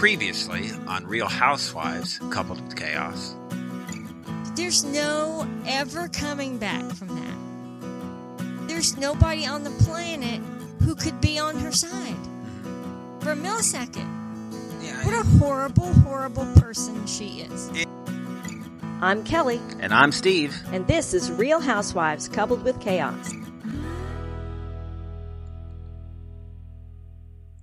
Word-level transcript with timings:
Previously 0.00 0.70
on 0.86 1.06
Real 1.06 1.28
Housewives 1.28 2.18
Coupled 2.30 2.58
with 2.62 2.74
Chaos. 2.74 3.36
There's 4.56 4.82
no 4.82 5.46
ever 5.66 6.08
coming 6.08 6.56
back 6.56 6.82
from 6.92 7.08
that. 7.08 8.66
There's 8.66 8.96
nobody 8.96 9.44
on 9.44 9.62
the 9.62 9.70
planet 9.84 10.40
who 10.82 10.94
could 10.94 11.20
be 11.20 11.38
on 11.38 11.54
her 11.58 11.70
side 11.70 12.16
for 13.20 13.32
a 13.32 13.36
millisecond. 13.36 14.08
Yeah. 14.82 15.04
What 15.04 15.12
a 15.12 15.28
horrible, 15.38 15.92
horrible 15.92 16.46
person 16.54 17.06
she 17.06 17.42
is. 17.42 17.70
I'm 19.02 19.22
Kelly, 19.22 19.60
And 19.80 19.92
I'm 19.92 20.12
Steve. 20.12 20.56
and 20.72 20.86
this 20.86 21.12
is 21.12 21.30
Real 21.30 21.60
Housewives 21.60 22.26
Coupled 22.26 22.64
with 22.64 22.80
Chaos. 22.80 23.34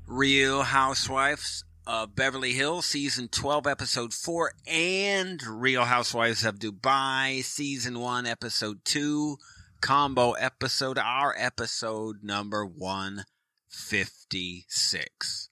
Real 0.05 0.61
Housewives 0.61 1.63
of 1.87 2.15
Beverly 2.15 2.53
Hills, 2.53 2.85
season 2.85 3.29
12, 3.29 3.65
episode 3.65 4.13
4, 4.13 4.51
and 4.67 5.41
Real 5.47 5.85
Housewives 5.85 6.43
of 6.43 6.59
Dubai, 6.59 7.41
season 7.43 7.99
1, 7.99 8.25
episode 8.25 8.83
2, 8.83 9.37
combo 9.79 10.33
episode, 10.33 10.97
our 10.97 11.33
episode 11.37 12.17
number 12.21 12.65
156. 12.65 15.49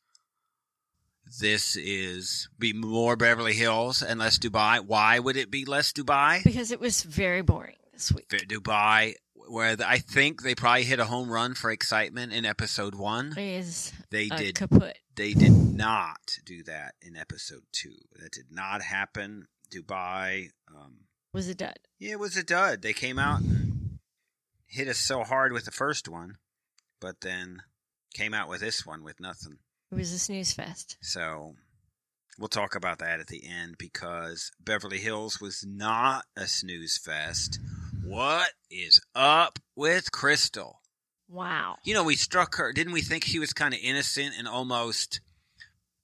This 1.40 1.78
is 1.78 2.50
be 2.60 2.74
more 2.74 3.16
Beverly 3.16 3.54
Hills 3.54 4.04
and 4.04 4.20
less 4.20 4.38
Dubai. 4.38 4.82
Why 4.82 5.20
would 5.20 5.38
it 5.38 5.50
be 5.50 5.64
less 5.64 5.94
Dubai? 5.94 6.44
Because 6.44 6.72
it 6.72 6.82
was 6.82 7.04
very 7.04 7.44
boring 7.44 7.78
this 7.94 8.12
week. 8.12 8.28
Dubai, 8.28 9.14
where 9.48 9.76
the, 9.76 9.88
I 9.88 10.00
think 10.00 10.42
they 10.44 10.56
probably 10.56 10.84
hit 10.84 11.00
a 11.00 11.06
home 11.06 11.30
run 11.30 11.54
for 11.54 11.72
excitement 11.72 12.34
in 12.34 12.46
episode 12.46 12.96
one. 12.96 13.34
Is 13.38 13.92
They 14.10 14.28
did 14.30 14.56
kaput. 14.56 14.98
they 15.16 15.34
did 15.34 15.52
not 15.52 16.38
do 16.46 16.64
that 16.64 16.96
in 17.02 17.16
episode 17.16 17.64
two. 17.72 17.96
That 18.22 18.32
did 18.32 18.52
not 18.52 18.82
happen. 18.82 19.48
Dubai, 19.74 20.50
um, 20.70 21.06
Was 21.34 21.48
a 21.50 21.56
dud. 21.56 21.78
yeah, 22.00 22.12
it 22.12 22.20
was 22.20 22.38
a 22.38 22.44
dud. 22.44 22.82
They 22.82 22.94
came 22.94 23.18
out 23.20 23.42
and 23.42 24.00
hit 24.68 24.88
us 24.88 24.98
so 25.00 25.24
hard 25.24 25.52
with 25.54 25.66
the 25.66 25.72
first 25.72 26.08
one, 26.08 26.36
but 27.02 27.22
then 27.22 27.62
came 28.14 28.34
out 28.34 28.48
with 28.48 28.62
this 28.62 28.86
one 28.86 29.04
with 29.04 29.20
nothing. 29.20 29.58
It 29.92 29.96
was 29.96 30.12
a 30.14 30.20
snooze 30.20 30.54
fest. 30.54 30.98
So 31.02 31.56
we'll 32.38 32.48
talk 32.48 32.76
about 32.76 33.00
that 33.00 33.20
at 33.20 33.28
the 33.28 33.44
end 33.48 33.76
because 33.78 34.52
Beverly 34.60 35.00
Hills 35.00 35.40
was 35.42 35.66
not 35.68 36.26
a 36.38 36.48
snooze 36.48 36.98
fest. 36.98 37.60
What 38.06 38.50
is 38.70 39.02
up 39.16 39.60
with 39.76 40.12
Crystal? 40.12 40.82
Wow. 41.28 41.78
You 41.84 41.94
know, 41.94 42.04
we 42.04 42.16
struck 42.16 42.56
her. 42.56 42.72
Didn't 42.72 42.94
we 42.94 43.02
think 43.02 43.24
she 43.26 43.40
was 43.40 43.52
kind 43.54 43.74
of 43.74 43.80
innocent 43.82 44.36
and 44.38 44.48
almost, 44.48 45.22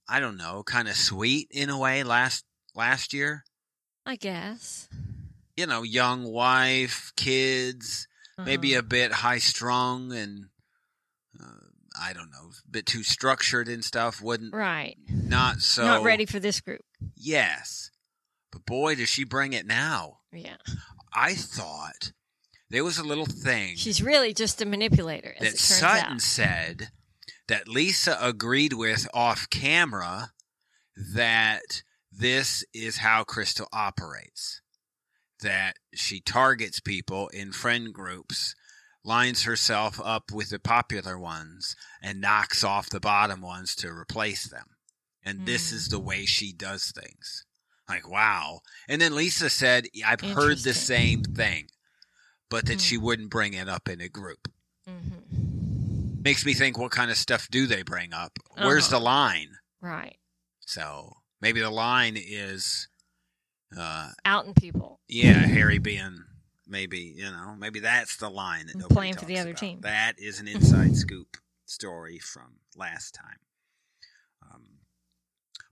I 0.10 0.20
don't 0.20 0.38
know, 0.38 0.64
kind 0.64 0.88
of 0.88 0.96
sweet 0.96 1.48
in 1.52 1.70
a 1.70 1.78
way 1.78 2.04
last 2.04 2.44
last 2.76 3.14
year? 3.14 3.44
I 4.06 4.16
guess. 4.16 4.90
You 5.56 5.68
know, 5.68 5.84
young 5.84 6.24
wife, 6.26 7.12
kids, 7.16 8.08
maybe 8.38 8.74
Uh-huh. 8.74 8.80
a 8.80 8.84
bit 8.84 9.12
high 9.12 9.38
strung 9.40 10.12
and 10.12 10.46
uh, 11.40 11.68
I 12.02 12.14
don't 12.14 12.32
know, 12.32 12.50
a 12.68 12.72
bit 12.72 12.88
too 12.88 13.04
structured 13.04 13.68
and 13.68 13.86
stuff. 13.86 14.22
Wouldn't 14.22 14.54
right. 14.56 14.98
not 15.08 15.60
so 15.60 15.84
Not 15.86 16.04
ready 16.04 16.26
for 16.26 16.40
this 16.40 16.62
group. 16.62 16.82
Yes, 17.16 17.92
but 18.52 18.66
boy, 18.66 18.96
does 18.96 19.10
she 19.10 19.24
bring 19.24 19.54
it 19.54 19.68
now! 19.68 20.18
Yeah. 20.34 20.58
I 21.14 21.34
thought 21.36 22.12
there 22.70 22.84
was 22.84 22.98
a 22.98 23.04
little 23.04 23.26
thing 23.26 23.76
She's 23.76 24.02
really 24.02 24.34
just 24.34 24.62
a 24.62 24.66
manipulator, 24.66 25.34
as 25.38 25.42
that 25.42 25.48
it 25.48 25.50
turns 25.52 25.62
Sutton 25.62 26.14
out. 26.14 26.22
said 26.22 26.90
that 27.48 27.68
Lisa 27.68 28.18
agreed 28.22 28.74
with 28.74 29.08
off 29.14 29.50
camera 29.50 30.32
that 30.96 31.84
this 32.12 32.64
is 32.74 32.98
how 32.98 33.24
Crystal 33.24 33.68
operates. 33.74 34.62
That 35.42 35.76
she 35.94 36.22
targets 36.22 36.80
people 36.80 37.28
in 37.30 37.52
friend 37.52 37.92
groups, 37.94 38.54
lines 39.04 39.44
herself 39.44 40.00
up 40.04 40.32
with 40.32 40.50
the 40.52 40.60
popular 40.60 41.18
ones, 41.18 41.76
and 42.02 42.22
knocks 42.22 42.64
off 42.64 42.90
the 42.90 43.00
bottom 43.00 43.42
ones 43.42 43.76
to 43.78 43.90
replace 43.90 44.48
them. 44.48 44.68
And 45.24 45.46
this 45.48 45.70
Hmm. 45.72 45.76
is 45.76 45.88
the 45.90 46.00
way 46.00 46.26
she 46.26 46.54
does 46.54 46.92
things. 46.92 47.46
Like, 47.92 48.10
wow. 48.10 48.62
And 48.88 49.02
then 49.02 49.14
Lisa 49.16 49.50
said, 49.50 49.88
I've 50.06 50.22
heard 50.22 50.60
the 50.60 50.74
same 50.74 51.24
thing, 51.24 51.68
but 52.50 52.66
that 52.68 52.76
Hmm. 52.80 52.86
she 52.86 52.98
wouldn't 52.98 53.30
bring 53.30 53.54
it 53.54 53.68
up 53.68 53.90
in 53.90 54.00
a 54.02 54.08
group 54.10 54.48
hmm 54.88 55.20
makes 56.24 56.46
me 56.46 56.54
think 56.54 56.78
what 56.78 56.92
kind 56.92 57.10
of 57.12 57.18
stuff 57.18 57.48
do 57.50 57.66
they 57.68 57.82
bring 57.84 58.14
up 58.14 58.38
where's 58.56 58.86
Uh-huh. 58.88 59.00
the 59.00 59.04
line 59.04 59.58
Right. 59.82 60.18
so 60.62 61.18
maybe 61.42 61.60
the 61.60 61.70
line 61.72 62.16
is 62.18 62.88
uh 63.76 64.12
Out 64.26 64.46
in 64.46 64.54
people. 64.54 65.00
yeah 65.08 65.46
harry 65.48 65.80
being 65.80 66.24
maybe 66.68 67.00
you 67.18 67.30
know 67.32 67.56
maybe 67.58 67.80
that's 67.80 68.18
the 68.18 68.30
line 68.30 68.68
that 68.68 68.76
nobody 68.78 68.94
playing 68.94 69.16
for 69.18 69.26
the 69.26 69.38
other 69.40 69.52
about. 69.52 69.60
team. 69.60 69.82
that 69.82 70.14
is 70.20 70.40
an 70.40 70.48
inside 70.48 70.96
scoop 70.96 71.38
story 71.66 72.20
from 72.20 72.60
last 72.76 73.14
time 73.16 73.40
um 74.44 74.80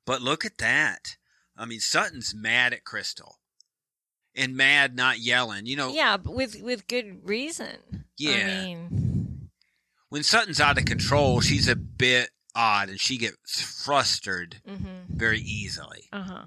but 0.05 0.21
look 0.21 0.45
at 0.45 0.57
that 0.57 1.17
i 1.59 1.65
mean 1.65 1.79
sutton's 1.79 2.33
mad 2.33 2.73
at 2.73 2.83
crystal 2.83 3.35
and 4.35 4.55
mad 4.55 4.95
not 4.95 5.19
yelling 5.19 5.65
you 5.67 5.75
know 5.75 5.91
Yeah, 5.93 6.17
but 6.17 6.33
with 6.33 6.61
with 6.61 6.87
good 6.87 7.27
reason. 7.27 7.77
Yeah. 8.17 8.43
I 8.43 8.45
mean, 8.65 9.49
when 10.09 10.23
sutton's 10.23 10.59
out 10.61 10.77
of 10.77 10.85
control 10.85 11.41
she's 11.41 11.67
a 11.67 11.75
bit 11.75 12.29
odd 12.55 12.89
and 12.89 12.99
she 12.99 13.17
gets 13.17 13.61
frustrated 13.61 14.61
hmm 14.65 14.85
very 15.09 15.39
easily. 15.39 16.05
uh 16.13 16.21
huh. 16.23 16.45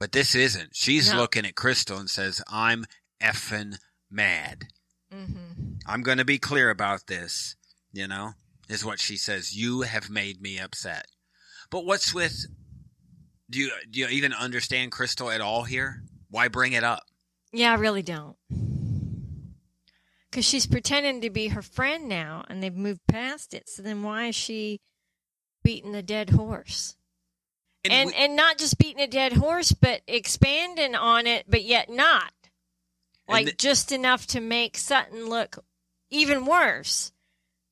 But 0.00 0.12
this 0.12 0.34
isn't. 0.34 0.74
She's 0.74 1.10
No. 1.12 1.16
looking 1.20 1.46
at 1.46 1.54
Crystal 1.54 1.96
and 1.98 2.10
says, 2.10 2.42
I'm 2.48 2.84
effing 3.22 3.78
mad. 4.10 4.64
hmm 5.10 5.74
I'm 5.86 6.02
going 6.02 6.18
to 6.18 6.24
be 6.24 6.38
clear 6.38 6.68
about 6.68 7.06
this, 7.06 7.56
you 7.92 8.06
know, 8.08 8.32
is 8.68 8.84
what 8.84 8.98
she 9.00 9.16
says. 9.16 9.54
You 9.56 9.82
have 9.82 10.10
made 10.10 10.40
me 10.42 10.58
upset. 10.58 11.06
But 11.70 11.84
what's 11.86 12.12
with. 12.12 12.46
Do 13.48 13.58
you, 13.60 13.70
do 13.90 14.00
you 14.00 14.08
even 14.08 14.32
understand 14.32 14.90
Crystal 14.92 15.30
at 15.30 15.40
all 15.40 15.62
here? 15.64 16.02
Why 16.30 16.48
bring 16.48 16.72
it 16.72 16.82
up? 16.84 17.04
Yeah, 17.52 17.72
I 17.72 17.76
really 17.76 18.02
don't. 18.02 18.36
Because 20.30 20.44
she's 20.44 20.66
pretending 20.66 21.20
to 21.22 21.30
be 21.30 21.48
her 21.48 21.62
friend 21.62 22.08
now, 22.08 22.44
and 22.48 22.62
they've 22.62 22.74
moved 22.74 23.00
past 23.08 23.54
it. 23.54 23.68
So 23.68 23.82
then, 23.82 24.02
why 24.02 24.26
is 24.26 24.34
she 24.34 24.80
beating 25.62 25.94
a 25.94 26.02
dead 26.02 26.30
horse? 26.30 26.96
And 27.84 28.08
we- 28.10 28.14
and 28.16 28.34
not 28.36 28.58
just 28.58 28.78
beating 28.78 29.00
a 29.00 29.06
dead 29.06 29.34
horse, 29.34 29.70
but 29.72 30.02
expanding 30.08 30.94
on 30.96 31.26
it, 31.26 31.46
but 31.48 31.62
yet 31.62 31.88
not. 31.88 32.32
Like 33.28 33.46
the- 33.46 33.52
just 33.52 33.92
enough 33.92 34.26
to 34.28 34.40
make 34.40 34.76
Sutton 34.76 35.26
look 35.26 35.64
even 36.10 36.44
worse 36.44 37.12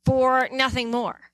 for 0.05 0.49
nothing 0.53 0.91
more. 0.91 1.31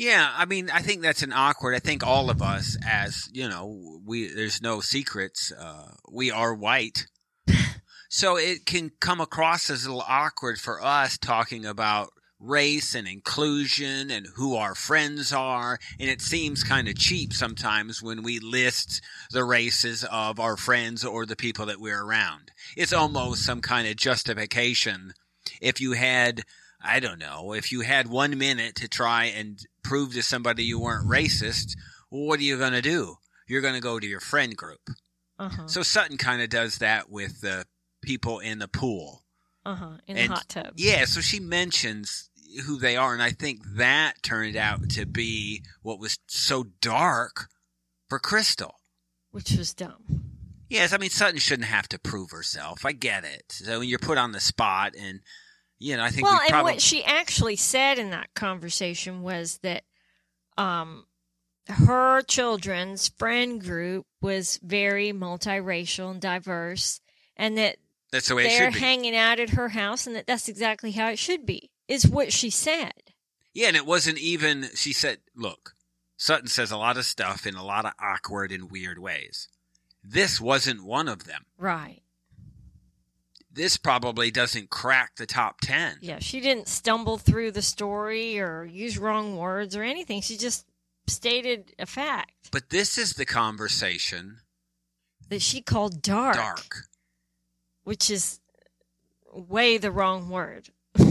Yeah, 0.00 0.32
I 0.34 0.46
mean, 0.46 0.70
I 0.70 0.80
think 0.80 1.02
that's 1.02 1.22
an 1.22 1.34
awkward. 1.34 1.74
I 1.74 1.78
think 1.78 2.02
all 2.02 2.30
of 2.30 2.40
us, 2.40 2.74
as 2.88 3.28
you 3.34 3.46
know, 3.46 4.00
we 4.02 4.32
there's 4.32 4.62
no 4.62 4.80
secrets. 4.80 5.52
Uh, 5.52 5.92
we 6.10 6.30
are 6.30 6.54
white, 6.54 7.06
so 8.08 8.38
it 8.38 8.64
can 8.64 8.92
come 8.98 9.20
across 9.20 9.68
as 9.68 9.84
a 9.84 9.88
little 9.88 10.02
awkward 10.08 10.58
for 10.58 10.82
us 10.82 11.18
talking 11.18 11.66
about 11.66 12.14
race 12.38 12.94
and 12.94 13.06
inclusion 13.06 14.10
and 14.10 14.26
who 14.36 14.56
our 14.56 14.74
friends 14.74 15.34
are, 15.34 15.78
and 15.98 16.08
it 16.08 16.22
seems 16.22 16.64
kind 16.64 16.88
of 16.88 16.96
cheap 16.96 17.34
sometimes 17.34 18.02
when 18.02 18.22
we 18.22 18.38
list 18.38 19.02
the 19.32 19.44
races 19.44 20.02
of 20.10 20.40
our 20.40 20.56
friends 20.56 21.04
or 21.04 21.26
the 21.26 21.36
people 21.36 21.66
that 21.66 21.78
we're 21.78 22.02
around. 22.02 22.52
It's 22.74 22.94
almost 22.94 23.44
some 23.44 23.60
kind 23.60 23.86
of 23.86 23.96
justification. 23.96 25.12
If 25.60 25.78
you 25.78 25.92
had 25.92 26.44
I 26.82 27.00
don't 27.00 27.18
know. 27.18 27.52
If 27.52 27.72
you 27.72 27.82
had 27.82 28.08
one 28.08 28.36
minute 28.38 28.74
to 28.76 28.88
try 28.88 29.26
and 29.26 29.58
prove 29.82 30.14
to 30.14 30.22
somebody 30.22 30.64
you 30.64 30.80
weren't 30.80 31.08
racist, 31.08 31.76
well, 32.10 32.26
what 32.26 32.40
are 32.40 32.44
you 32.44 32.56
going 32.58 32.72
to 32.72 32.82
do? 32.82 33.16
You're 33.46 33.60
going 33.60 33.74
to 33.74 33.80
go 33.80 33.98
to 34.00 34.06
your 34.06 34.20
friend 34.20 34.56
group. 34.56 34.80
Uh 35.38 35.48
huh. 35.48 35.66
So 35.66 35.82
Sutton 35.82 36.16
kind 36.16 36.42
of 36.42 36.48
does 36.50 36.78
that 36.78 37.10
with 37.10 37.40
the 37.40 37.66
people 38.02 38.38
in 38.38 38.58
the 38.58 38.68
pool. 38.68 39.24
Uh 39.64 39.74
huh. 39.74 39.90
In 40.06 40.16
and- 40.16 40.30
the 40.30 40.34
hot 40.34 40.48
tub. 40.48 40.72
Yeah, 40.76 41.04
so 41.04 41.20
she 41.20 41.40
mentions 41.40 42.30
who 42.66 42.78
they 42.78 42.96
are, 42.96 43.12
and 43.12 43.22
I 43.22 43.30
think 43.30 43.60
that 43.76 44.22
turned 44.22 44.56
out 44.56 44.88
to 44.90 45.06
be 45.06 45.62
what 45.82 46.00
was 46.00 46.18
so 46.26 46.64
dark 46.80 47.46
for 48.08 48.18
Crystal. 48.18 48.74
Which 49.30 49.52
was 49.52 49.72
dumb. 49.72 50.24
Yes, 50.68 50.92
I 50.92 50.98
mean 50.98 51.10
Sutton 51.10 51.38
shouldn't 51.38 51.68
have 51.68 51.88
to 51.88 51.98
prove 51.98 52.30
herself. 52.30 52.84
I 52.84 52.92
get 52.92 53.24
it. 53.24 53.44
So 53.48 53.78
when 53.80 53.88
you're 53.88 53.98
put 53.98 54.18
on 54.18 54.32
the 54.32 54.40
spot, 54.40 54.94
and 54.98 55.20
you 55.80 55.96
know, 55.96 56.04
I 56.04 56.10
think 56.10 56.26
well, 56.26 56.38
we 56.38 56.44
and 56.44 56.50
probably 56.50 56.72
what 56.74 56.82
she 56.82 57.02
actually 57.02 57.56
said 57.56 57.98
in 57.98 58.10
that 58.10 58.34
conversation 58.34 59.22
was 59.22 59.58
that 59.62 59.82
um, 60.58 61.06
her 61.66 62.20
children's 62.22 63.08
friend 63.08 63.62
group 63.62 64.06
was 64.20 64.60
very 64.62 65.12
multiracial 65.12 66.10
and 66.10 66.20
diverse, 66.20 67.00
and 67.34 67.56
that 67.56 67.78
that's 68.12 68.28
the 68.28 68.34
way 68.34 68.44
they're 68.44 68.70
hanging 68.70 69.16
out 69.16 69.40
at 69.40 69.50
her 69.50 69.70
house, 69.70 70.06
and 70.06 70.14
that 70.16 70.26
that's 70.26 70.48
exactly 70.48 70.90
how 70.92 71.08
it 71.08 71.18
should 71.18 71.46
be. 71.46 71.70
Is 71.88 72.06
what 72.06 72.30
she 72.30 72.50
said. 72.50 72.92
Yeah, 73.54 73.68
and 73.68 73.76
it 73.76 73.86
wasn't 73.86 74.18
even. 74.18 74.68
She 74.74 74.92
said, 74.92 75.18
"Look, 75.34 75.74
Sutton 76.18 76.48
says 76.48 76.70
a 76.70 76.76
lot 76.76 76.98
of 76.98 77.06
stuff 77.06 77.46
in 77.46 77.54
a 77.54 77.64
lot 77.64 77.86
of 77.86 77.92
awkward 77.98 78.52
and 78.52 78.70
weird 78.70 78.98
ways. 78.98 79.48
This 80.04 80.38
wasn't 80.38 80.84
one 80.84 81.08
of 81.08 81.24
them. 81.24 81.46
Right. 81.56 82.02
This 83.52 83.76
probably 83.76 84.30
doesn't 84.30 84.70
crack 84.70 85.16
the 85.16 85.26
top 85.26 85.60
10. 85.60 85.98
Yeah, 86.02 86.18
she 86.20 86.40
didn't 86.40 86.68
stumble 86.68 87.18
through 87.18 87.50
the 87.50 87.62
story 87.62 88.38
or 88.38 88.64
use 88.64 88.96
wrong 88.96 89.36
words 89.36 89.74
or 89.74 89.82
anything. 89.82 90.20
She 90.22 90.36
just 90.36 90.66
stated 91.08 91.74
a 91.78 91.86
fact 91.86 92.50
But 92.52 92.70
this 92.70 92.96
is 92.96 93.14
the 93.14 93.24
conversation 93.26 94.38
that 95.28 95.42
she 95.42 95.60
called 95.60 96.00
dark, 96.02 96.36
dark. 96.36 96.76
which 97.82 98.08
is 98.10 98.38
way 99.32 99.78
the 99.78 99.90
wrong 99.90 100.28
word. 100.28 100.68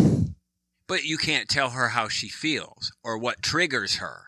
But 0.88 1.04
you 1.04 1.18
can't 1.20 1.48
tell 1.48 1.70
her 1.70 1.90
how 1.90 2.08
she 2.08 2.30
feels 2.30 2.92
or 3.04 3.16
what 3.16 3.44
triggers 3.44 3.98
her. 3.98 4.24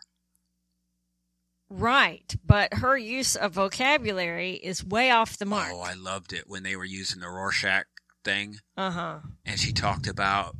Right, 1.68 2.36
but 2.46 2.74
her 2.74 2.96
use 2.96 3.34
of 3.34 3.52
vocabulary 3.54 4.52
is 4.52 4.84
way 4.84 5.10
off 5.10 5.38
the 5.38 5.44
mark. 5.44 5.72
Oh, 5.72 5.80
I 5.80 5.94
loved 5.94 6.32
it 6.32 6.44
when 6.46 6.62
they 6.62 6.76
were 6.76 6.84
using 6.84 7.20
the 7.20 7.28
Rorschach 7.28 7.86
thing 8.24 8.56
Uh 8.76 8.90
huh. 8.90 9.18
and 9.44 9.58
she 9.58 9.72
talked 9.72 10.06
about 10.06 10.54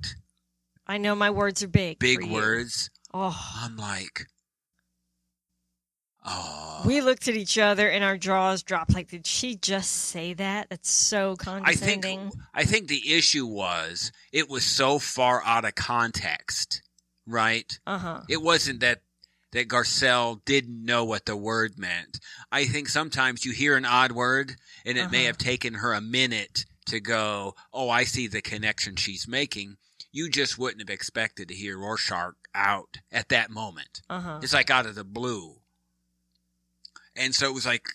I 0.87 0.99
know 0.99 1.15
my 1.15 1.31
words 1.31 1.63
are 1.63 1.69
big. 1.69 1.99
big 2.01 2.25
words. 2.25 2.91
Oh, 3.15 3.39
I'm 3.63 3.77
like, 3.77 4.27
oh. 6.25 6.83
we 6.85 7.01
looked 7.01 7.29
at 7.29 7.35
each 7.35 7.59
other 7.59 7.89
and 7.89 8.03
our 8.05 8.17
jaws 8.19 8.63
dropped. 8.63 8.93
Like, 8.95 9.09
did 9.09 9.27
she 9.27 9.55
just 9.57 9.91
say 9.93 10.35
that? 10.35 10.69
That's 10.71 10.91
so 10.91 11.33
I 11.33 11.75
think 11.75 12.03
condescending. 12.05 12.33
I 12.55 12.65
think 12.65 12.89
the 12.89 13.15
issue 13.15 13.47
was 13.47 14.13
it 14.33 14.49
was 14.49 14.65
so 14.65 14.99
far 14.99 15.43
out 15.45 15.65
of 15.65 15.75
context, 15.75 16.83
right? 17.27 17.79
Uh 17.87 17.99
huh. 17.99 18.21
It 18.29 18.43
wasn't 18.43 18.81
that 18.81 19.01
that 19.53 19.69
Garcelle 19.69 20.43
didn't 20.47 20.85
know 20.85 21.05
what 21.05 21.27
the 21.27 21.37
word 21.37 21.79
meant. 21.79 22.19
I 22.51 22.65
think 22.65 22.89
sometimes 22.89 23.45
you 23.45 23.53
hear 23.53 23.77
an 23.77 23.85
odd 23.85 24.13
word 24.13 24.57
and 24.87 24.97
it 24.97 25.11
may 25.11 25.19
Uh-huh. 25.21 25.27
have 25.27 25.39
taken 25.39 25.75
her 25.75 25.93
a 25.93 26.01
minute 26.01 26.65
to 26.87 27.01
go, 27.01 27.55
"Oh, 27.73 27.89
I 27.89 28.05
see 28.05 28.27
the 28.27 28.43
connection 28.43 28.97
she's 28.97 29.27
making." 29.29 29.77
You 30.15 30.29
just 30.29 30.59
wouldn't 30.59 30.81
have 30.83 30.91
expected 30.95 31.49
to 31.49 31.55
hear 31.55 31.79
Rorschach 31.79 32.35
out 32.55 32.99
at 33.11 33.31
that 33.31 33.51
moment. 33.51 34.03
Uh 34.11 34.21
huh. 34.21 34.41
It's 34.43 34.53
like 34.53 34.71
out 34.71 34.85
of 34.87 34.95
the 34.95 35.05
blue. 35.05 35.57
And 37.17 37.35
so 37.35 37.47
it 37.49 37.55
was 37.55 37.65
like, 37.67 37.87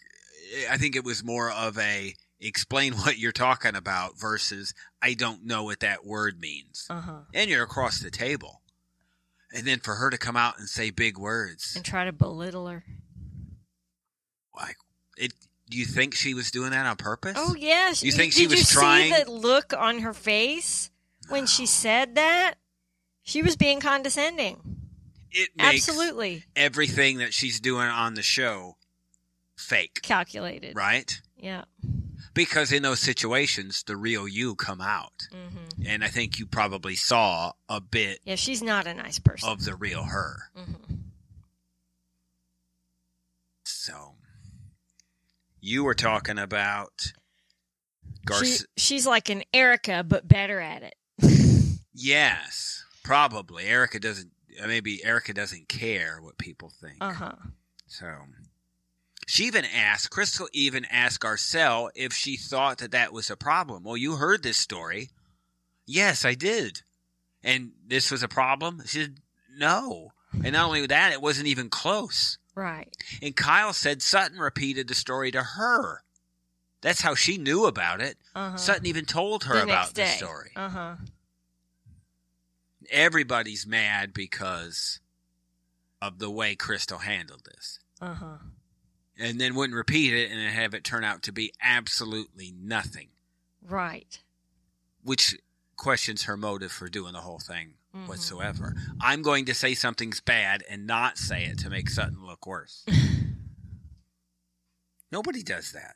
I 0.70 0.78
think 0.78 0.96
it 0.96 1.04
was 1.04 1.24
more 1.24 1.52
of 1.52 1.78
a 1.78 2.16
explain 2.40 2.94
what 2.98 3.18
you're 3.20 3.32
talking 3.32 3.76
about 3.76 4.20
versus 4.20 4.74
I 5.02 5.14
don't 5.14 5.46
know 5.46 5.64
what 5.64 5.80
that 5.82 6.06
word 6.06 6.40
means. 6.40 6.88
Uh 6.90 7.02
huh. 7.02 7.20
And 7.34 7.50
you're 7.52 7.64
across 7.64 8.00
the 8.00 8.12
table. 8.12 8.62
And 9.54 9.66
then 9.66 9.80
for 9.80 9.96
her 9.96 10.10
to 10.10 10.18
come 10.18 10.36
out 10.36 10.58
and 10.60 10.68
say 10.68 10.90
big 10.90 11.18
words, 11.18 11.74
And 11.76 11.86
try 11.86 12.04
to 12.06 12.12
belittle 12.12 12.68
her. 12.68 12.84
like 14.60 14.76
it. 15.18 15.34
Do 15.70 15.78
you 15.78 15.86
think 15.86 16.16
she 16.16 16.34
was 16.34 16.50
doing 16.52 16.72
that 16.72 16.86
on 16.86 16.96
purpose? 16.96 17.34
Oh 17.38 17.56
yes. 17.56 18.04
You 18.04 18.12
think 18.12 18.34
she 18.34 18.44
did 18.48 18.52
was 18.52 18.60
you 18.74 18.80
trying- 18.80 19.14
See 19.14 19.24
the 19.24 19.32
look 19.32 19.74
on 19.78 20.00
her 20.00 20.14
face 20.14 20.90
when 21.30 21.46
she 21.46 21.66
said 21.66 22.16
that. 22.16 22.56
She 23.24 23.42
was 23.44 23.56
being 23.58 23.80
condescending. 23.82 24.62
it 25.32 25.50
makes 25.58 25.88
Absolutely 25.90 26.46
everything 26.56 27.18
that 27.18 27.34
she's 27.34 27.60
doing 27.60 27.88
on 27.88 28.14
the 28.14 28.22
show 28.24 28.78
fake, 29.58 30.00
calculated. 30.02 30.76
right? 30.78 31.20
Yeah. 31.36 31.66
Because 32.34 32.72
in 32.72 32.84
those 32.84 33.00
situations, 33.02 33.84
the 33.86 33.98
real 33.98 34.28
you 34.28 34.56
come 34.56 34.80
out. 34.80 35.28
hmm 35.32 35.66
And 35.86 36.04
I 36.04 36.08
think 36.08 36.40
you 36.40 36.46
probably 36.46 36.96
saw 36.96 37.52
a 37.68 37.82
bit 37.82 38.20
Yeah, 38.24 38.36
she's 38.36 38.62
not 38.64 38.88
a 38.88 38.94
nice 38.94 39.20
person. 39.20 39.50
of 39.50 39.66
the 39.66 39.76
real 39.76 40.04
her. 40.04 40.44
hmm 40.56 40.74
So 43.66 44.16
you 45.62 45.84
were 45.84 45.96
talking 45.96 46.38
about 46.38 47.12
Garcelle. 48.26 48.60
She, 48.60 48.66
she's 48.78 49.08
like 49.08 49.30
an 49.30 49.44
Erika, 49.54 50.04
but 50.08 50.28
better 50.28 50.60
at 50.60 50.84
it. 50.84 50.96
yes, 51.94 52.84
probably. 53.04 53.66
Erika 53.66 54.00
doesn't. 54.00 54.32
uh, 54.62 54.68
Maybe 54.68 55.04
Erika 55.04 55.34
doesn't 55.34 55.68
care 55.70 56.20
what 56.22 56.38
people 56.38 56.70
think. 56.82 56.98
Uh 57.02 57.14
huh. 57.14 57.36
So 57.88 58.12
she 59.28 59.46
even 59.46 59.66
asked 59.66 60.10
Crystal. 60.10 60.48
Even 60.54 60.86
asked 60.86 61.22
Garcelle 61.22 61.90
if 61.96 62.14
she 62.14 62.38
thought 62.38 62.80
that 62.80 62.92
that 62.92 63.14
was 63.14 63.30
a 63.30 63.38
problem. 63.38 63.84
Well, 63.84 63.98
you 63.98 64.16
heard 64.16 64.44
this 64.44 64.58
story. 64.58 65.10
Yes, 65.86 66.26
I 66.26 66.34
did. 66.34 66.82
And 67.44 67.72
this 67.86 68.12
was 68.12 68.24
a 68.24 68.28
problem. 68.28 68.82
She 68.86 69.02
said 69.02 69.18
no. 69.58 70.12
And 70.34 70.52
not 70.54 70.66
only 70.68 70.86
that, 70.86 71.14
it 71.14 71.22
wasn't 71.22 71.48
even 71.48 71.70
close. 71.70 72.38
Right. 72.58 72.92
And 73.22 73.36
Kyle 73.36 73.72
said 73.72 74.02
Sutton 74.02 74.40
repeated 74.40 74.88
the 74.88 74.96
story 74.96 75.30
to 75.32 75.44
her. 75.44 76.02
That's 76.82 77.02
how 77.02 77.14
she 77.14 77.38
knew 77.38 77.66
about 77.68 78.02
it. 78.02 78.18
Uh 78.34 78.52
huh. 78.52 78.58
Sutton 78.58 78.88
even 78.88 79.06
told 79.06 79.44
her 79.44 79.58
the 79.58 79.64
about 79.64 79.94
the 79.94 80.06
story. 80.08 80.52
Uh 80.56 80.70
huh. 80.70 80.96
Everybody's 82.90 83.68
mad 83.68 84.14
because 84.14 85.00
of 86.02 86.20
the 86.20 86.30
way 86.32 86.56
Crystal 86.56 87.00
handled 87.00 87.44
this. 87.46 87.80
Uh 88.02 88.14
huh. 88.14 88.38
And 89.20 89.40
then 89.42 89.56
wouldn't 89.56 89.76
repeat 89.76 90.14
it 90.14 90.32
and 90.32 90.40
have 90.52 90.74
it 90.74 90.84
turn 90.84 91.04
out 91.04 91.24
to 91.24 91.32
be 91.32 91.52
absolutely 91.62 92.54
nothing, 92.60 93.10
Right. 93.68 94.20
which 95.04 95.36
questions 95.76 96.24
her 96.24 96.38
motive 96.38 96.72
for 96.72 96.88
doing 96.88 97.14
the 97.14 97.22
whole 97.22 97.40
thing 97.40 97.74
Mhm. 97.98 98.08
whatsoever. 98.08 98.76
I'm 99.02 99.22
going 99.22 99.46
to 99.46 99.54
say 99.54 99.74
something's 99.74 100.22
bad 100.22 100.64
and 100.70 100.88
not 100.88 101.18
say 101.18 101.46
it 101.46 101.60
to 101.60 101.70
make 101.70 101.90
Sutton 101.90 102.26
look 102.26 102.46
worse. 102.46 102.86
Nobody 105.12 105.44
does 105.44 105.72
that 105.72 105.96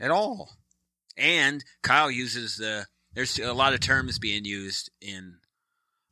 at 0.00 0.10
all. 0.10 0.50
And 1.16 1.64
Kyle 1.82 2.10
uses 2.10 2.56
the 2.56 2.86
there's 3.14 3.38
a 3.38 3.52
lot 3.52 3.74
of 3.74 3.80
terms 3.80 4.18
being 4.18 4.44
used 4.44 4.90
in 5.00 5.36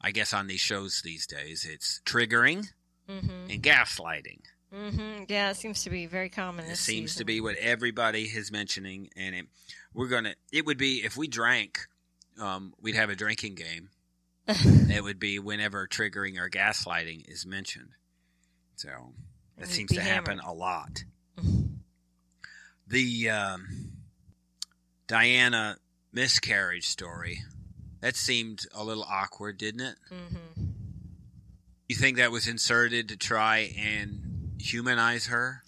I 0.00 0.12
guess 0.12 0.32
on 0.32 0.46
these 0.46 0.60
shows 0.60 1.00
these 1.02 1.26
days. 1.26 1.66
It's 1.68 2.00
triggering 2.04 2.66
Mm-hmm. 3.08 3.50
and 3.50 3.60
gaslighting. 3.62 4.42
Mm-hmm. 4.72 5.24
Yeah, 5.26 5.50
it 5.50 5.56
seems 5.56 5.82
to 5.82 5.90
be 5.90 6.06
very 6.06 6.28
common. 6.28 6.64
It 6.66 6.76
seems 6.76 7.16
to 7.16 7.24
be 7.24 7.40
what 7.40 7.56
everybody 7.56 8.22
is 8.26 8.52
mentioning 8.52 9.08
and 9.16 9.34
it, 9.34 9.46
we're 9.92 10.06
going 10.06 10.24
to 10.24 10.36
it 10.52 10.64
would 10.64 10.78
be 10.78 11.02
if 11.02 11.16
we 11.16 11.26
drank 11.26 11.88
um, 12.40 12.72
we'd 12.80 12.94
have 12.94 13.10
a 13.10 13.16
drinking 13.16 13.56
game. 13.56 13.88
it 14.90 15.02
would 15.02 15.18
be 15.18 15.38
whenever 15.38 15.86
triggering 15.86 16.38
or 16.38 16.48
gaslighting 16.48 17.28
is 17.30 17.46
mentioned. 17.46 17.90
So 18.76 18.88
that 19.58 19.68
seems 19.68 19.92
to 19.92 20.00
happen 20.00 20.38
hammered. 20.38 20.44
a 20.46 20.52
lot. 20.52 21.04
The 22.86 23.30
um, 23.30 23.68
Diana 25.06 25.76
miscarriage 26.12 26.88
story 26.88 27.38
that 28.00 28.16
seemed 28.16 28.62
a 28.74 28.82
little 28.82 29.04
awkward, 29.08 29.58
didn't 29.58 29.82
it? 29.82 29.96
Mm-hmm. 30.10 30.64
You 31.88 31.96
think 31.96 32.16
that 32.16 32.30
was 32.30 32.48
inserted 32.48 33.08
to 33.10 33.16
try 33.16 33.72
and 33.78 34.56
humanize 34.58 35.26
her? 35.26 35.62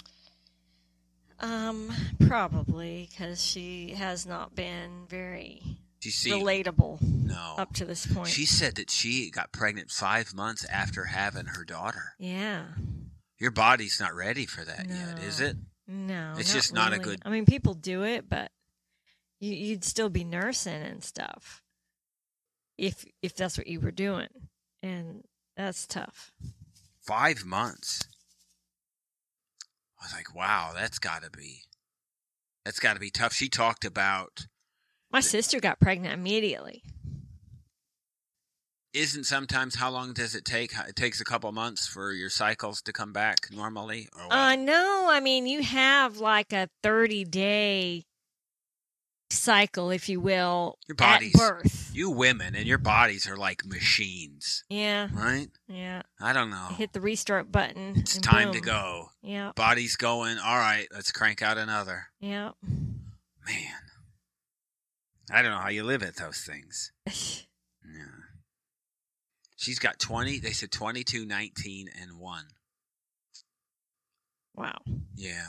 Um, 1.40 1.92
probably 2.26 3.09
because 3.11 3.45
she 3.45 3.90
has 3.90 4.26
not 4.26 4.54
been 4.54 5.06
very 5.09 5.62
see? 6.11 6.30
relatable 6.30 7.00
no. 7.00 7.54
up 7.59 7.73
to 7.75 7.85
this 7.85 8.06
point. 8.06 8.28
She 8.28 8.44
said 8.47 8.75
that 8.76 8.90
she 8.90 9.30
got 9.30 9.52
pregnant 9.52 9.90
five 9.90 10.35
months 10.35 10.64
after 10.66 11.04
having 11.04 11.47
her 11.47 11.64
daughter. 11.64 12.14
yeah. 12.18 12.64
Your 13.38 13.50
body's 13.50 13.99
not 13.99 14.14
ready 14.14 14.47
for 14.47 14.64
that 14.64 14.88
yet, 14.88 15.18
is 15.18 15.40
it? 15.40 15.56
No, 15.88 16.35
It's 16.38 16.52
just 16.52 16.73
not 16.73 16.92
a 16.92 16.99
good- 17.00 17.23
I 17.25 17.28
mean, 17.30 17.44
people 17.44 17.75
do 17.75 18.04
it, 18.04 18.28
but 18.28 18.52
you, 19.40 19.52
you'd 19.52 19.82
still 19.82 20.09
be 20.09 20.23
nursing 20.23 20.80
and 20.80 21.02
stuff 21.02 21.61
if 22.78 23.04
if 23.21 23.35
that's 23.35 23.59
what 23.59 23.66
you 23.66 23.80
were 23.80 23.90
doing, 23.90 24.28
and 24.80 25.25
that's 25.56 25.87
tough. 25.88 26.32
Five 27.00 27.44
months. 27.44 28.06
I 30.00 30.04
was 30.04 30.12
like, 30.14 30.35
wow, 30.35 30.73
that's 30.75 30.99
got 30.99 31.23
to 31.23 31.30
be, 31.30 31.62
that's 32.64 32.80
got 32.80 32.94
to 32.94 33.00
be 33.00 33.11
tough. 33.11 33.32
She 33.32 33.49
talked 33.49 33.85
about 33.85 34.47
My 35.12 35.21
sister 35.21 35.61
got 35.61 35.78
pregnant 35.81 36.14
immediately. 36.14 36.83
isn't 38.95 39.25
sometimes 39.25 39.76
how 39.76 39.90
long 39.90 40.12
does 40.12 40.35
it 40.35 40.45
take? 40.45 40.73
It 40.88 40.97
takes 40.97 41.21
a 41.21 41.25
couple 41.25 41.50
months 41.52 41.87
for 41.87 42.12
your 42.12 42.28
cycles 42.31 42.83
to 42.83 42.92
come 42.92 43.12
back 43.12 43.49
normally, 43.50 44.09
or 44.14 44.25
what? 44.26 44.33
Uh, 44.37 44.57
no, 44.57 45.07
I 45.11 45.21
mean 45.21 45.47
you 45.47 45.62
have 45.62 46.19
like 46.19 46.52
a 46.52 46.69
thirty 46.83 47.25
day 47.25 48.04
cycle, 49.31 49.90
if 49.90 50.11
you 50.11 50.21
will, 50.21 50.78
Your 50.87 50.95
at 50.95 50.99
body's- 50.99 51.33
birth. 51.33 51.90
you 51.95 52.11
women 52.11 52.54
and 52.54 52.66
your 52.66 52.76
bodies 52.76 53.26
are 53.26 53.37
like 53.37 53.64
machines, 53.64 54.62
Yeah, 54.69 55.09
right? 55.14 55.49
yeah. 55.69 56.02
I 56.21 56.35
don't 56.35 56.50
know. 56.50 56.69
Hit 56.76 56.92
the 56.92 57.00
restart 57.00 57.50
button. 57.50 57.95
It's 57.97 58.19
time 58.19 58.52
to 58.52 58.61
go. 58.61 59.09
Yeah, 59.23 59.52
Body's 59.57 59.97
going. 59.97 60.37
All 60.38 60.59
right, 60.59 60.87
let's 60.92 61.12
crank 61.12 61.40
out 61.40 61.57
another. 61.57 62.09
yeah. 62.21 62.50
Man, 62.62 63.73
I 65.32 65.42
don't 65.42 65.50
know 65.50 65.58
how 65.58 65.70
you 65.70 65.82
live 65.84 66.02
at 66.02 66.16
those 66.16 66.40
things. 66.40 66.92
Yeah. 67.84 68.04
She's 69.56 69.80
got 69.80 69.98
20, 69.98 70.38
they 70.38 70.52
said 70.52 70.70
22, 70.70 71.26
19, 71.26 71.88
and 72.00 72.18
1. 72.18 72.44
Wow. 74.54 74.78
Yeah. 75.16 75.44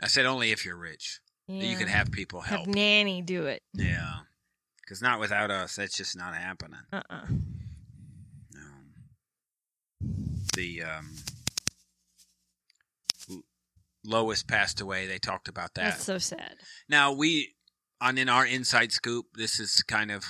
I 0.00 0.08
said 0.08 0.26
only 0.26 0.52
if 0.52 0.64
you're 0.66 0.76
rich. 0.76 1.20
Yeah. 1.46 1.62
You 1.64 1.76
can 1.78 1.88
have 1.88 2.12
people 2.12 2.42
help. 2.42 2.66
have 2.66 2.74
nanny 2.74 3.22
do 3.22 3.46
it. 3.46 3.62
yeah. 3.72 4.16
Because 4.82 5.00
not 5.02 5.20
without 5.20 5.50
us, 5.50 5.76
that's 5.76 5.96
just 5.96 6.16
not 6.16 6.34
happening. 6.34 6.80
Uh 6.92 7.02
uh 7.10 7.26
No. 8.54 8.60
The 10.54 10.82
um, 10.82 11.14
Lois 14.04 14.42
passed 14.42 14.80
away. 14.80 15.06
They 15.06 15.18
talked 15.18 15.48
about 15.48 15.74
that. 15.74 15.84
That's 15.92 16.04
so 16.04 16.18
sad. 16.18 16.56
now 16.88 17.12
we 17.12 17.54
on 18.00 18.18
in 18.18 18.28
our 18.28 18.46
inside 18.46 18.92
scoop. 18.92 19.26
This 19.34 19.58
is 19.60 19.82
kind 19.82 20.10
of 20.10 20.24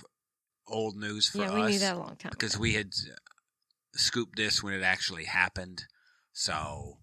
old 0.66 0.96
news 0.96 1.28
for 1.28 1.38
yeah, 1.38 1.50
us 1.50 1.54
we 1.54 1.72
knew 1.72 1.78
that 1.78 1.94
a 1.96 1.98
long 1.98 2.16
time 2.16 2.30
because 2.30 2.54
ago. 2.54 2.62
we 2.62 2.74
had 2.74 2.88
uh, 3.10 3.16
scooped 3.94 4.36
this 4.36 4.62
when 4.62 4.74
it 4.74 4.82
actually 4.82 5.24
happened. 5.24 5.84
So 6.32 6.98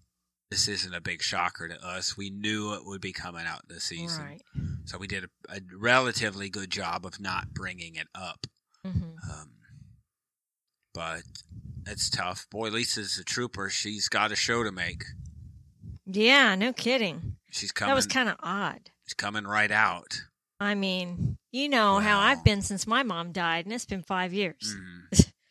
this 0.50 0.68
isn't 0.68 0.94
a 0.94 1.00
big 1.00 1.22
shocker 1.22 1.68
to 1.68 1.86
us. 1.86 2.16
We 2.16 2.30
knew 2.30 2.72
it 2.74 2.82
would 2.86 3.00
be 3.00 3.12
coming 3.12 3.44
out 3.46 3.62
this 3.68 3.84
season. 3.84 4.24
Right. 4.24 4.42
So 4.84 4.98
we 4.98 5.06
did 5.08 5.24
a, 5.24 5.28
a 5.56 5.60
relatively 5.78 6.48
good 6.48 6.70
job 6.70 7.04
of 7.04 7.20
not 7.20 7.52
bringing 7.52 7.96
it 7.96 8.06
up. 8.14 8.46
hmm 8.84 8.90
Um, 9.30 9.50
but 10.94 11.22
it's 11.86 12.08
tough. 12.08 12.46
Boy, 12.50 12.70
Lisa's 12.70 13.18
a 13.18 13.24
trooper. 13.24 13.68
She's 13.68 14.08
got 14.08 14.32
a 14.32 14.36
show 14.36 14.62
to 14.62 14.72
make. 14.72 15.04
Yeah, 16.06 16.54
no 16.54 16.72
kidding. 16.72 17.36
She's 17.50 17.72
coming. 17.72 17.90
That 17.90 17.96
was 17.96 18.06
kind 18.06 18.28
of 18.28 18.36
odd. 18.40 18.90
she's 19.06 19.14
coming 19.14 19.44
right 19.44 19.70
out. 19.70 20.22
I 20.58 20.74
mean, 20.74 21.36
you 21.52 21.68
know 21.68 21.98
how 21.98 22.18
I've 22.18 22.42
been 22.44 22.62
since 22.62 22.86
my 22.86 23.02
mom 23.02 23.32
died, 23.32 23.66
and 23.66 23.74
it's 23.74 23.84
been 23.86 24.02
five 24.02 24.32
years. 24.32 24.74
Mhm. 25.12 25.32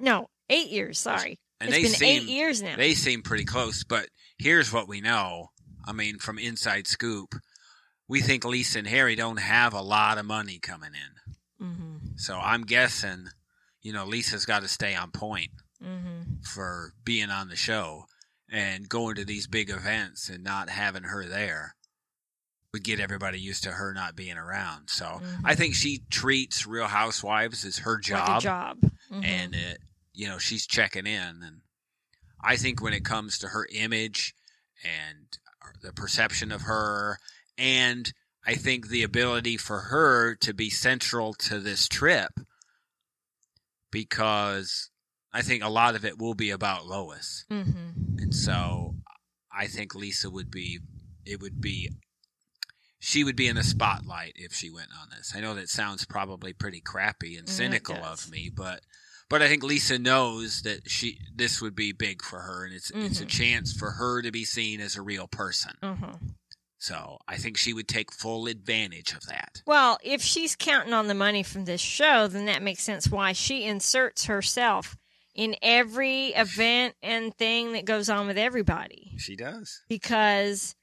No, 0.00 0.30
eight 0.48 0.68
years. 0.70 0.96
Sorry, 0.98 1.40
And 1.60 1.70
it's 1.70 1.78
they 1.78 1.82
been 1.82 1.92
seem 1.92 2.22
eight 2.22 2.28
years 2.28 2.62
now. 2.62 2.76
they 2.76 2.94
seem 2.94 3.22
pretty 3.22 3.44
close. 3.44 3.82
But 3.82 4.08
here's 4.38 4.72
what 4.72 4.86
we 4.86 5.00
know. 5.00 5.48
I 5.84 5.92
mean, 5.92 6.18
from 6.18 6.38
inside 6.38 6.86
scoop, 6.86 7.34
we 8.06 8.20
think 8.20 8.44
Lisa 8.44 8.78
and 8.78 8.86
Harry 8.86 9.16
don't 9.16 9.38
have 9.40 9.74
a 9.74 9.82
lot 9.82 10.18
of 10.18 10.24
money 10.24 10.60
coming 10.60 10.92
in. 10.94 11.66
hmm 11.66 11.96
So 12.14 12.38
I'm 12.38 12.62
guessing, 12.62 13.26
you 13.82 13.92
know, 13.92 14.04
Lisa's 14.04 14.46
got 14.46 14.62
to 14.62 14.68
stay 14.68 14.94
on 14.94 15.10
point. 15.10 15.50
hmm 15.82 16.22
for 16.44 16.92
being 17.04 17.30
on 17.30 17.48
the 17.48 17.56
show 17.56 18.04
and 18.48 18.88
going 18.88 19.16
to 19.16 19.24
these 19.24 19.48
big 19.48 19.68
events 19.68 20.28
and 20.28 20.44
not 20.44 20.70
having 20.70 21.02
her 21.02 21.24
there 21.26 21.74
would 22.72 22.84
get 22.84 23.00
everybody 23.00 23.40
used 23.40 23.62
to 23.62 23.72
her 23.72 23.94
not 23.94 24.14
being 24.14 24.36
around. 24.36 24.90
So 24.90 25.06
Mhm. 25.06 25.40
I 25.44 25.54
think 25.54 25.74
she 25.74 26.04
treats 26.10 26.66
Real 26.66 26.86
Housewives 26.86 27.64
as 27.64 27.78
her 27.78 27.96
job, 27.98 28.28
Like 28.28 28.42
job. 28.42 28.80
Mhm. 29.10 29.24
and 29.24 29.54
it, 29.54 29.82
you 30.12 30.28
know 30.28 30.38
she's 30.38 30.66
checking 30.66 31.06
in. 31.06 31.42
And 31.42 31.62
I 32.40 32.56
think 32.56 32.82
when 32.82 32.92
it 32.92 33.04
comes 33.04 33.38
to 33.38 33.48
her 33.48 33.66
image 33.72 34.34
and 34.84 35.38
the 35.80 35.92
perception 35.92 36.52
of 36.52 36.62
her, 36.62 37.18
and 37.56 38.12
I 38.44 38.54
think 38.54 38.88
the 38.88 39.02
ability 39.02 39.56
for 39.56 39.82
her 39.82 40.34
to 40.36 40.52
be 40.52 40.68
central 40.70 41.34
to 41.34 41.60
this 41.60 41.88
trip, 41.88 42.32
because 43.90 44.90
I 45.32 45.42
think 45.42 45.62
a 45.62 45.68
lot 45.68 45.94
of 45.94 46.04
it 46.04 46.18
will 46.18 46.34
be 46.34 46.50
about 46.50 46.86
Lois. 46.86 47.44
Mhm. 47.50 48.20
And 48.20 48.34
so 48.34 48.96
I 49.50 49.66
think 49.66 49.94
Lisa 49.94 50.30
would 50.30 50.50
be, 50.50 50.80
it 51.24 51.40
would 51.40 51.60
be, 51.60 51.90
she 52.98 53.24
would 53.24 53.36
be 53.36 53.46
in 53.48 53.56
the 53.56 53.62
spotlight 53.62 54.32
if 54.36 54.52
she 54.52 54.70
went 54.70 54.88
on 55.00 55.08
this. 55.16 55.32
I 55.34 55.40
know 55.40 55.54
that 55.54 55.68
sounds 55.68 56.04
probably 56.04 56.52
pretty 56.52 56.80
crappy 56.80 57.36
and 57.36 57.46
Mm, 57.46 57.50
cynical 57.50 57.96
of 58.04 58.30
me, 58.30 58.50
but, 58.54 58.80
but 59.28 59.40
I 59.42 59.48
think 59.48 59.62
Lisa 59.62 59.98
knows 59.98 60.62
that 60.62 60.90
she, 60.90 61.18
this 61.34 61.60
would 61.60 61.74
be 61.76 61.92
big 61.92 62.22
for 62.22 62.40
her 62.40 62.64
and 62.64 62.74
it's, 62.74 62.90
it's 62.90 63.20
a 63.20 63.26
Mhm. 63.26 63.28
chance 63.30 63.72
for 63.72 63.92
her 63.92 64.22
to 64.22 64.30
be 64.32 64.44
seen 64.44 64.80
as 64.80 64.96
a 64.96 65.02
real 65.02 65.28
person. 65.28 65.72
Uh-huh. 65.82 66.14
So 66.80 67.18
I 67.26 67.36
think 67.38 67.56
she 67.56 67.72
would 67.72 67.88
take 67.88 68.12
full 68.12 68.46
advantage 68.46 69.12
of 69.12 69.26
that. 69.26 69.62
Well, 69.66 69.98
if 70.02 70.22
she's 70.22 70.54
counting 70.54 70.92
on 70.94 71.08
the 71.08 71.14
money 71.14 71.42
from 71.42 71.64
this 71.64 71.80
show, 71.80 72.28
then 72.28 72.46
that 72.46 72.62
makes 72.62 72.82
sense 72.84 73.08
why 73.08 73.32
she 73.32 73.64
inserts 73.64 74.26
herself 74.26 74.96
in 75.34 75.56
every 75.60 76.28
event 76.28 76.94
and 77.02 77.34
thing 77.36 77.72
that 77.72 77.84
goes 77.84 78.08
on 78.08 78.26
with 78.28 78.38
everybody 78.38 79.12
She 79.18 79.34
does. 79.36 79.82
because 79.88 80.74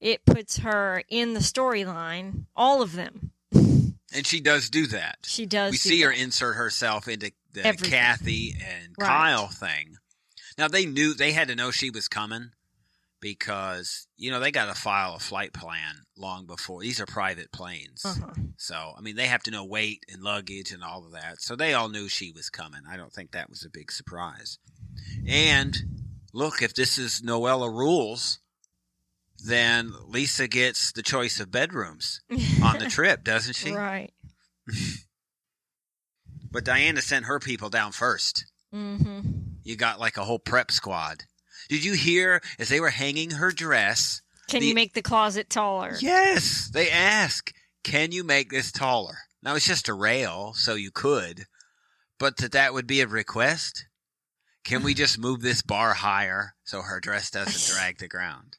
it 0.00 0.24
puts 0.24 0.58
her 0.58 1.02
in 1.08 1.34
the 1.34 1.40
storyline, 1.40 2.44
all 2.56 2.82
of 2.82 2.92
them. 2.92 3.32
And 4.14 4.26
she 4.26 4.40
does 4.40 4.70
do 4.70 4.86
that. 4.86 5.18
She 5.26 5.44
does. 5.44 5.70
we 5.72 5.76
do 5.76 5.78
see 5.90 6.00
her 6.00 6.10
insert 6.10 6.56
herself 6.56 7.08
into 7.08 7.30
the 7.52 7.66
Everything. 7.66 7.90
Kathy 7.90 8.54
and 8.58 8.94
Right. 8.98 9.06
Kyle 9.06 9.48
thing. 9.48 9.96
Now 10.56 10.66
they 10.66 10.86
knew 10.86 11.12
they 11.12 11.32
had 11.32 11.48
to 11.48 11.54
know 11.54 11.70
she 11.70 11.90
was 11.90 12.08
coming 12.08 12.52
because 13.20 14.06
you 14.16 14.30
know 14.30 14.40
they 14.40 14.50
got 14.50 14.74
to 14.74 14.80
file 14.80 15.14
a 15.14 15.18
flight 15.18 15.52
plan 15.52 16.06
long 16.16 16.46
before. 16.46 16.80
These 16.80 17.00
are 17.00 17.06
private 17.06 17.52
planes, 17.52 18.02
Uh-huh. 18.04 18.32
so 18.56 18.94
I 18.96 19.00
mean 19.02 19.16
they 19.16 19.26
have 19.26 19.42
to 19.42 19.50
know 19.50 19.64
weight 19.64 20.04
and 20.10 20.22
luggage 20.22 20.72
and 20.72 20.82
all 20.82 21.04
of 21.04 21.12
that. 21.12 21.42
So 21.42 21.54
they 21.56 21.74
all 21.74 21.88
knew 21.90 22.08
she 22.08 22.32
was 22.32 22.48
coming. 22.48 22.80
I 22.88 22.96
don't 22.96 23.12
think 23.12 23.32
that 23.32 23.50
was 23.50 23.62
a 23.64 23.70
big 23.70 23.92
surprise. 23.92 24.58
And 25.26 25.76
look, 26.32 26.62
if 26.62 26.74
this 26.74 26.96
is 26.96 27.20
Noella 27.20 27.70
rules, 27.70 28.38
then 29.44 29.92
Lisa 30.06 30.48
gets 30.48 30.92
the 30.92 31.02
choice 31.02 31.38
of 31.40 31.50
bedrooms 31.50 32.20
on 32.62 32.78
the 32.78 32.86
trip, 32.90 33.24
doesn't 33.24 33.54
she? 33.56 33.72
right. 33.72 34.12
But 36.50 36.64
Diana 36.64 37.02
sent 37.02 37.26
her 37.26 37.38
people 37.38 37.68
down 37.68 37.92
first. 37.92 38.46
Mm-hmm. 38.74 39.20
You 39.64 39.76
got 39.76 40.00
like 40.00 40.16
a 40.16 40.24
whole 40.24 40.38
prep 40.38 40.70
squad. 40.70 41.24
Did 41.68 41.84
you 41.84 41.92
hear 41.92 42.40
as 42.58 42.68
they 42.70 42.80
were 42.80 42.88
hanging 42.90 43.32
her 43.32 43.50
dress? 43.50 44.22
Can 44.48 44.60
The- 44.60 44.68
you 44.68 44.74
make 44.74 44.94
the 44.94 45.02
closet 45.02 45.50
taller? 45.50 45.94
Yes, 46.00 46.70
they 46.72 46.90
ask, 46.90 47.52
"Can 47.84 48.12
you 48.12 48.24
make 48.24 48.50
this 48.50 48.72
taller?" 48.72 49.18
Now 49.42 49.54
it's 49.56 49.66
just 49.66 49.88
a 49.88 49.94
rail, 49.94 50.54
so 50.54 50.74
you 50.74 50.90
could, 50.90 51.44
but 52.18 52.38
that 52.38 52.52
that 52.52 52.72
would 52.72 52.86
be 52.86 53.02
a 53.02 53.06
request. 53.06 53.84
Can 54.64 54.82
we 54.82 54.94
just 55.02 55.18
move 55.18 55.42
this 55.42 55.60
bar 55.60 55.92
higher 55.94 56.54
so 56.64 56.80
her 56.80 56.98
dress 56.98 57.30
doesn't 57.30 57.74
drag 57.76 57.98
the 57.98 58.08
ground? 58.08 58.56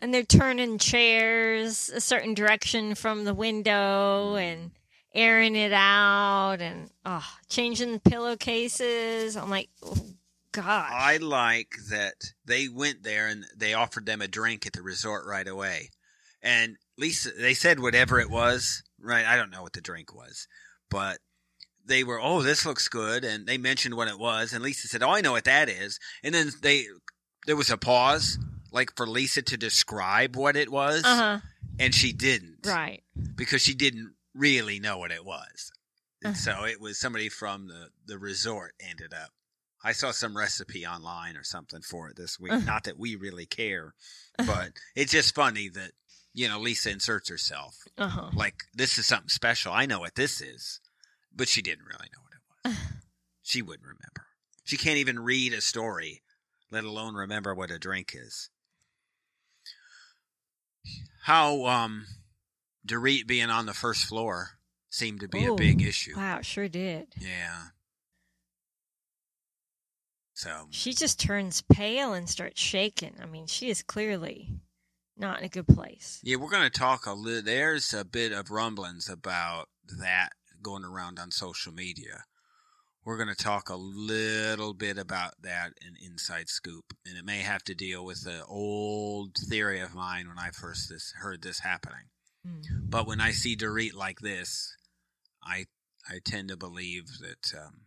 And 0.00 0.14
they're 0.14 0.22
turning 0.22 0.78
chairs 0.78 1.90
a 1.94 2.00
certain 2.00 2.32
direction 2.32 2.94
from 2.94 3.24
the 3.24 3.34
window 3.34 4.34
and 4.34 4.70
airing 5.14 5.56
it 5.56 5.72
out 5.74 6.56
and 6.60 6.90
oh, 7.04 7.26
changing 7.48 7.92
the 7.92 8.00
pillowcases. 8.00 9.36
I'm 9.36 9.50
like, 9.50 9.68
oh, 9.82 9.96
gosh. 10.52 10.90
I 10.92 11.18
like 11.18 11.72
that 11.90 12.14
they 12.46 12.66
went 12.68 13.02
there 13.02 13.28
and 13.28 13.44
they 13.54 13.74
offered 13.74 14.06
them 14.06 14.22
a 14.22 14.28
drink 14.28 14.66
at 14.66 14.72
the 14.72 14.82
resort 14.82 15.26
right 15.26 15.46
away. 15.46 15.90
And 16.42 16.76
Lisa, 16.96 17.30
they 17.38 17.54
said 17.54 17.80
whatever 17.80 18.18
it 18.18 18.30
was, 18.30 18.82
right? 18.98 19.26
I 19.26 19.36
don't 19.36 19.50
know 19.50 19.62
what 19.62 19.74
the 19.74 19.82
drink 19.82 20.14
was, 20.14 20.48
but 20.90 21.18
they 21.84 22.04
were, 22.04 22.20
oh, 22.20 22.40
this 22.40 22.64
looks 22.64 22.88
good. 22.88 23.24
And 23.24 23.46
they 23.46 23.58
mentioned 23.58 23.96
what 23.96 24.08
it 24.08 24.18
was. 24.18 24.54
And 24.54 24.64
Lisa 24.64 24.88
said, 24.88 25.02
oh, 25.02 25.10
I 25.10 25.20
know 25.20 25.32
what 25.32 25.44
that 25.44 25.68
is. 25.68 25.98
And 26.22 26.34
then 26.34 26.50
they, 26.62 26.86
there 27.46 27.56
was 27.56 27.70
a 27.70 27.76
pause, 27.76 28.38
like 28.72 28.96
for 28.96 29.06
Lisa 29.06 29.42
to 29.42 29.56
describe 29.56 30.36
what 30.36 30.56
it 30.56 30.70
was. 30.70 31.04
Uh 31.04 31.16
huh. 31.16 31.38
And 31.78 31.94
she 31.94 32.12
didn't. 32.12 32.58
Right. 32.66 33.02
Because 33.36 33.62
she 33.62 33.74
didn't 33.74 34.14
really 34.34 34.78
know 34.80 34.98
what 34.98 35.10
it 35.12 35.24
was. 35.24 35.72
And 36.22 36.34
Uh-huh. 36.34 36.58
so 36.60 36.64
it 36.64 36.80
was 36.80 36.98
somebody 36.98 37.28
from 37.28 37.68
the, 37.68 37.88
the 38.04 38.18
resort 38.18 38.74
ended 38.80 39.14
up. 39.14 39.30
I 39.82 39.92
saw 39.92 40.10
some 40.10 40.36
recipe 40.36 40.86
online 40.86 41.36
or 41.36 41.42
something 41.44 41.80
for 41.80 42.08
it 42.10 42.16
this 42.16 42.38
week. 42.38 42.52
Uh-huh. 42.52 42.64
Not 42.66 42.84
that 42.84 42.98
we 42.98 43.16
really 43.16 43.46
care, 43.46 43.94
but 44.36 44.72
it's 44.94 45.12
just 45.12 45.34
funny 45.34 45.68
that, 45.70 45.92
you 46.34 46.48
know, 46.48 46.60
Lisa 46.60 46.90
inserts 46.90 47.30
herself. 47.30 47.76
Uh 47.96 48.08
huh. 48.08 48.30
Like, 48.34 48.64
this 48.74 48.98
is 48.98 49.06
something 49.06 49.30
special. 49.30 49.72
I 49.72 49.86
know 49.86 50.00
what 50.00 50.16
this 50.16 50.40
is. 50.42 50.80
But 51.34 51.48
she 51.48 51.62
didn't 51.62 51.86
really 51.86 52.10
know 52.12 52.20
what 52.22 52.32
it 52.34 52.68
was. 52.68 52.76
She 53.42 53.62
wouldn't 53.62 53.86
remember. 53.86 54.26
She 54.64 54.76
can't 54.76 54.98
even 54.98 55.18
read 55.20 55.52
a 55.54 55.60
story, 55.60 56.22
let 56.70 56.84
alone 56.84 57.14
remember 57.14 57.54
what 57.54 57.70
a 57.70 57.78
drink 57.78 58.14
is. 58.14 58.50
How 61.22 61.66
um 61.66 62.06
Dorit 62.86 63.26
being 63.26 63.50
on 63.50 63.66
the 63.66 63.74
first 63.74 64.04
floor 64.04 64.58
seemed 64.88 65.20
to 65.20 65.28
be 65.28 65.44
a 65.44 65.54
big 65.54 65.82
issue. 65.82 66.14
Wow, 66.16 66.38
it 66.38 66.46
sure 66.46 66.68
did. 66.68 67.08
Yeah. 67.18 67.66
So 70.34 70.68
She 70.70 70.94
just 70.94 71.20
turns 71.20 71.62
pale 71.62 72.14
and 72.14 72.28
starts 72.28 72.60
shaking. 72.60 73.14
I 73.22 73.26
mean, 73.26 73.46
she 73.46 73.68
is 73.68 73.82
clearly 73.82 74.48
not 75.16 75.38
in 75.38 75.44
a 75.44 75.48
good 75.48 75.68
place. 75.68 76.18
yeah, 76.24 76.36
we're 76.36 76.48
going 76.50 76.68
to 76.68 76.70
talk 76.70 77.04
a 77.04 77.12
little. 77.12 77.42
There's 77.42 77.92
a 77.92 78.06
bit 78.06 78.32
of 78.32 78.50
rumblings 78.50 79.08
about 79.08 79.68
that 79.98 80.30
going 80.62 80.84
around 80.84 81.18
on 81.18 81.30
social 81.30 81.72
media. 81.74 82.24
We're 83.04 83.16
going 83.16 83.34
to 83.34 83.34
talk 83.34 83.70
a 83.70 83.76
little 83.76 84.74
bit 84.74 84.98
about 84.98 85.32
that 85.42 85.72
in 85.80 85.94
Inside 86.04 86.48
Scoop, 86.48 86.94
and 87.06 87.16
it 87.16 87.24
may 87.24 87.38
have 87.38 87.62
to 87.64 87.74
deal 87.74 88.04
with 88.04 88.24
the 88.24 88.44
old 88.44 89.36
theory 89.48 89.80
of 89.80 89.94
mine 89.94 90.28
when 90.28 90.38
I 90.38 90.50
first 90.50 90.90
this, 90.90 91.14
heard 91.18 91.42
this 91.42 91.60
happening. 91.60 92.10
Mm. 92.46 92.62
But 92.90 93.06
when 93.06 93.20
I 93.20 93.30
see 93.30 93.56
Dorit 93.56 93.94
like 93.94 94.20
this, 94.20 94.76
I 95.42 95.66
I 96.08 96.18
tend 96.24 96.48
to 96.48 96.56
believe 96.56 97.04
that 97.20 97.58
um, 97.58 97.82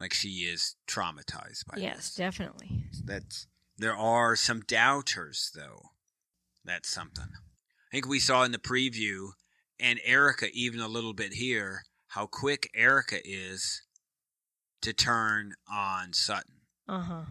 like 0.00 0.12
she 0.14 0.28
is 0.28 0.76
traumatized 0.86 1.66
by 1.66 1.78
Yes, 1.78 1.96
this. 1.96 2.14
definitely. 2.14 2.84
That's 3.04 3.46
There 3.76 3.96
are 3.96 4.36
some 4.36 4.60
doubters, 4.60 5.50
though. 5.54 5.90
That's 6.64 6.88
something. 6.88 7.24
I 7.24 7.90
think 7.92 8.08
we 8.08 8.20
saw 8.20 8.42
in 8.44 8.52
the 8.52 8.58
preview, 8.58 9.30
and 9.78 10.00
Erika 10.04 10.48
even 10.52 10.80
a 10.80 10.88
little 10.88 11.12
bit 11.12 11.34
here, 11.34 11.82
how 12.08 12.26
quick 12.26 12.70
Erika 12.74 13.18
is 13.24 13.82
to 14.84 14.92
turn 14.92 15.54
on 15.70 16.12
Sutton. 16.12 16.54
Uh 16.88 17.00
huh. 17.00 17.22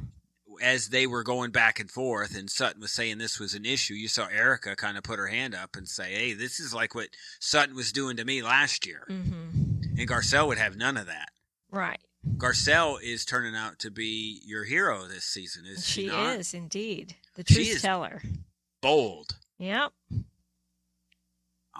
As 0.62 0.90
they 0.90 1.08
were 1.08 1.24
going 1.24 1.52
back 1.52 1.80
and 1.80 1.90
forth, 1.90 2.36
and 2.38 2.50
Sutton 2.50 2.82
was 2.82 2.92
saying 2.92 3.18
this 3.18 3.40
was 3.40 3.56
an 3.56 3.66
issue, 3.66 3.96
you 3.96 4.08
saw 4.08 4.28
Erika 4.28 4.76
kind 4.76 4.98
of 4.98 5.04
put 5.04 5.18
her 5.18 5.28
hand 5.28 5.56
up 5.56 5.76
and 5.76 5.88
say, 5.88 6.14
Hey, 6.14 6.34
this 6.34 6.60
is 6.60 6.74
like 6.74 6.94
what 6.94 7.10
Sutton 7.40 7.76
was 7.76 7.92
doing 7.92 8.18
to 8.18 8.26
me 8.26 8.44
last 8.44 8.86
year. 8.86 9.08
Mm-hmm. 9.10 10.00
And 10.00 10.10
Garcelle 10.10 10.48
would 10.48 10.60
have 10.60 10.76
none 10.76 10.98
of 10.98 11.08
that. 11.08 11.30
Right. 11.72 12.00
Garcelle 12.38 13.02
is 13.02 13.26
turning 13.26 13.56
out 13.56 13.80
to 13.80 13.92
be 13.92 14.42
your 14.46 14.64
hero 14.64 15.04
this 15.08 15.26
season, 15.26 15.66
is 15.66 15.86
she, 15.86 16.04
she 16.04 16.08
not? 16.08 16.40
is 16.40 16.54
indeed 16.54 17.16
the 17.36 17.44
truth 17.44 17.82
teller. 17.82 18.22
Bold. 18.82 19.36
Yep. 19.58 19.92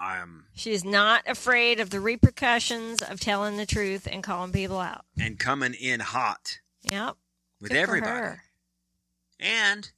Um, 0.00 0.46
She 0.54 0.72
is 0.72 0.84
not 0.84 1.22
afraid 1.28 1.78
of 1.80 1.90
the 1.90 2.00
repercussions 2.00 3.00
of 3.02 3.20
telling 3.20 3.56
the 3.56 3.66
truth 3.66 4.08
and 4.10 4.22
calling 4.22 4.52
people 4.52 4.80
out. 4.80 5.04
and 5.18 5.38
coming 5.38 5.74
in 5.74 6.00
hot 6.00 6.58
Yep. 6.82 7.16
with 7.60 7.70
Good 7.70 7.78
everybody. 7.78 8.38
And 9.38 9.90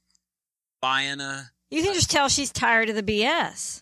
buying 0.81 1.19
a. 1.19 1.51
You 1.71 1.83
can 1.83 1.93
just 1.93 2.11
tell 2.11 2.29
she's 2.29 2.51
tired 2.51 2.89
of 2.89 2.95
the 2.95 3.03
BS. 3.03 3.81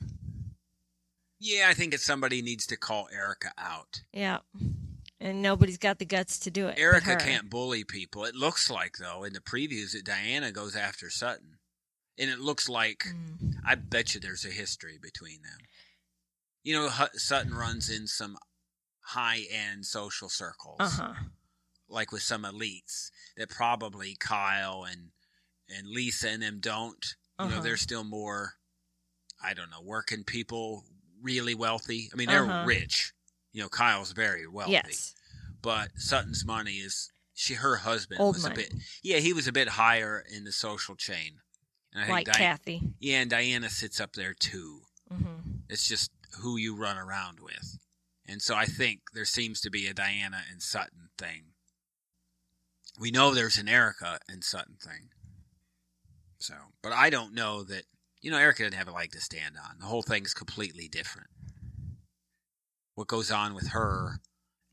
Yeah, 1.39 1.67
I 1.69 1.73
think 1.73 1.93
it's 1.93 2.05
somebody 2.05 2.41
needs 2.41 2.65
to 2.67 2.77
call 2.77 3.07
Erika 3.13 3.51
out. 3.57 4.03
Yep. 4.13 4.41
And 5.19 5.41
nobody's 5.41 5.77
got 5.77 5.99
the 5.99 6.05
guts 6.05 6.39
to 6.39 6.51
do 6.51 6.67
it. 6.67 6.77
Erika 6.79 7.15
can't 7.17 7.49
bully 7.49 7.83
people. 7.83 8.25
It 8.25 8.35
looks 8.35 8.69
like, 8.69 8.97
though, 8.99 9.23
in 9.23 9.33
the 9.33 9.39
previews 9.41 9.91
that 9.93 10.05
Diana 10.05 10.51
goes 10.51 10.75
after 10.75 11.09
Sutton. 11.09 11.57
And 12.17 12.29
it 12.29 12.39
looks 12.39 12.69
like, 12.69 13.05
Mm. 13.09 13.55
I 13.65 13.75
bet 13.75 14.13
you 14.13 14.21
there's 14.21 14.45
a 14.45 14.49
history 14.49 14.97
between 15.01 15.41
them. 15.41 15.59
You 16.65 16.73
know, 16.73 16.89
Hu- 16.89 17.17
Sutton 17.17 17.53
runs 17.53 17.89
in 17.89 18.07
some 18.07 18.37
high 19.01 19.45
end 19.51 19.85
social 19.85 20.27
circles. 20.29 20.77
Uh 20.79 20.89
huh. 20.89 21.13
like 21.87 22.11
with 22.11 22.23
some 22.23 22.41
elites 22.43 23.11
that 23.37 23.47
probably 23.49 24.15
Kyle 24.19 24.83
and 24.83 25.11
and 25.69 25.87
Lisa 25.87 26.29
and 26.29 26.41
them 26.41 26.59
don't. 26.59 27.15
You 27.39 27.45
know, 27.45 27.51
Uh-huh. 27.53 27.61
they're 27.61 27.77
still 27.77 28.03
more 28.03 28.55
I 29.41 29.53
don't 29.53 29.69
know, 29.69 29.81
working 29.81 30.23
people 30.23 30.85
really 31.21 31.53
wealthy. 31.53 32.09
I 32.11 32.15
mean, 32.15 32.27
they're 32.29 32.45
Uh-huh. 32.49 32.65
rich. 32.65 33.13
You 33.51 33.61
know, 33.61 33.69
Kyle's 33.69 34.11
very 34.13 34.47
wealthy. 34.47 34.73
Yes. 34.73 35.13
But 35.61 35.91
Sutton's 35.97 36.43
money 36.43 36.77
is 36.77 37.11
she 37.35 37.53
her 37.55 37.75
husband 37.77 38.19
Old 38.21 38.35
was 38.37 38.43
money. 38.43 38.53
a 38.53 38.57
bit 38.57 38.73
Yeah, 39.03 39.17
he 39.19 39.33
was 39.33 39.45
a 39.47 39.51
bit 39.51 39.67
higher 39.69 40.19
in 40.27 40.43
the 40.45 40.51
social 40.51 40.95
chain. 40.95 41.41
And 41.93 42.03
I 42.05 42.09
Like 42.09 42.25
think 42.25 42.37
Di- 42.37 42.43
Kathy. 42.43 42.81
Yeah, 42.99 43.21
and 43.21 43.29
Diana 43.29 43.69
sits 43.69 43.99
up 43.99 44.13
there 44.13 44.33
too. 44.33 44.81
hmm 45.11 45.59
It's 45.69 45.87
just 45.87 46.11
who 46.41 46.57
you 46.57 46.75
run 46.75 46.97
around 46.97 47.39
with. 47.39 47.77
And 48.27 48.41
so 48.41 48.55
I 48.55 48.65
think 48.65 49.01
there 49.13 49.25
seems 49.25 49.61
to 49.61 49.69
be 49.69 49.87
a 49.87 49.93
Diana 49.93 50.41
and 50.51 50.61
Sutton 50.61 51.09
thing. 51.17 51.53
We 52.99 53.11
know 53.11 53.33
there's 53.33 53.57
an 53.57 53.67
Erika 53.67 54.19
and 54.27 54.43
Sutton 54.43 54.77
thing. 54.81 55.09
So, 56.39 56.53
but 56.81 56.91
I 56.91 57.09
don't 57.09 57.33
know 57.33 57.63
that, 57.63 57.83
you 58.21 58.31
know, 58.31 58.37
Erika 58.37 58.63
didn't 58.63 58.75
have 58.75 58.87
a 58.87 58.93
leg 58.93 59.11
to 59.11 59.21
stand 59.21 59.55
on. 59.57 59.79
The 59.79 59.85
whole 59.85 60.01
thing's 60.01 60.33
completely 60.33 60.87
different. 60.87 61.29
What 62.95 63.07
goes 63.07 63.31
on 63.31 63.53
with 63.53 63.69
her 63.69 64.19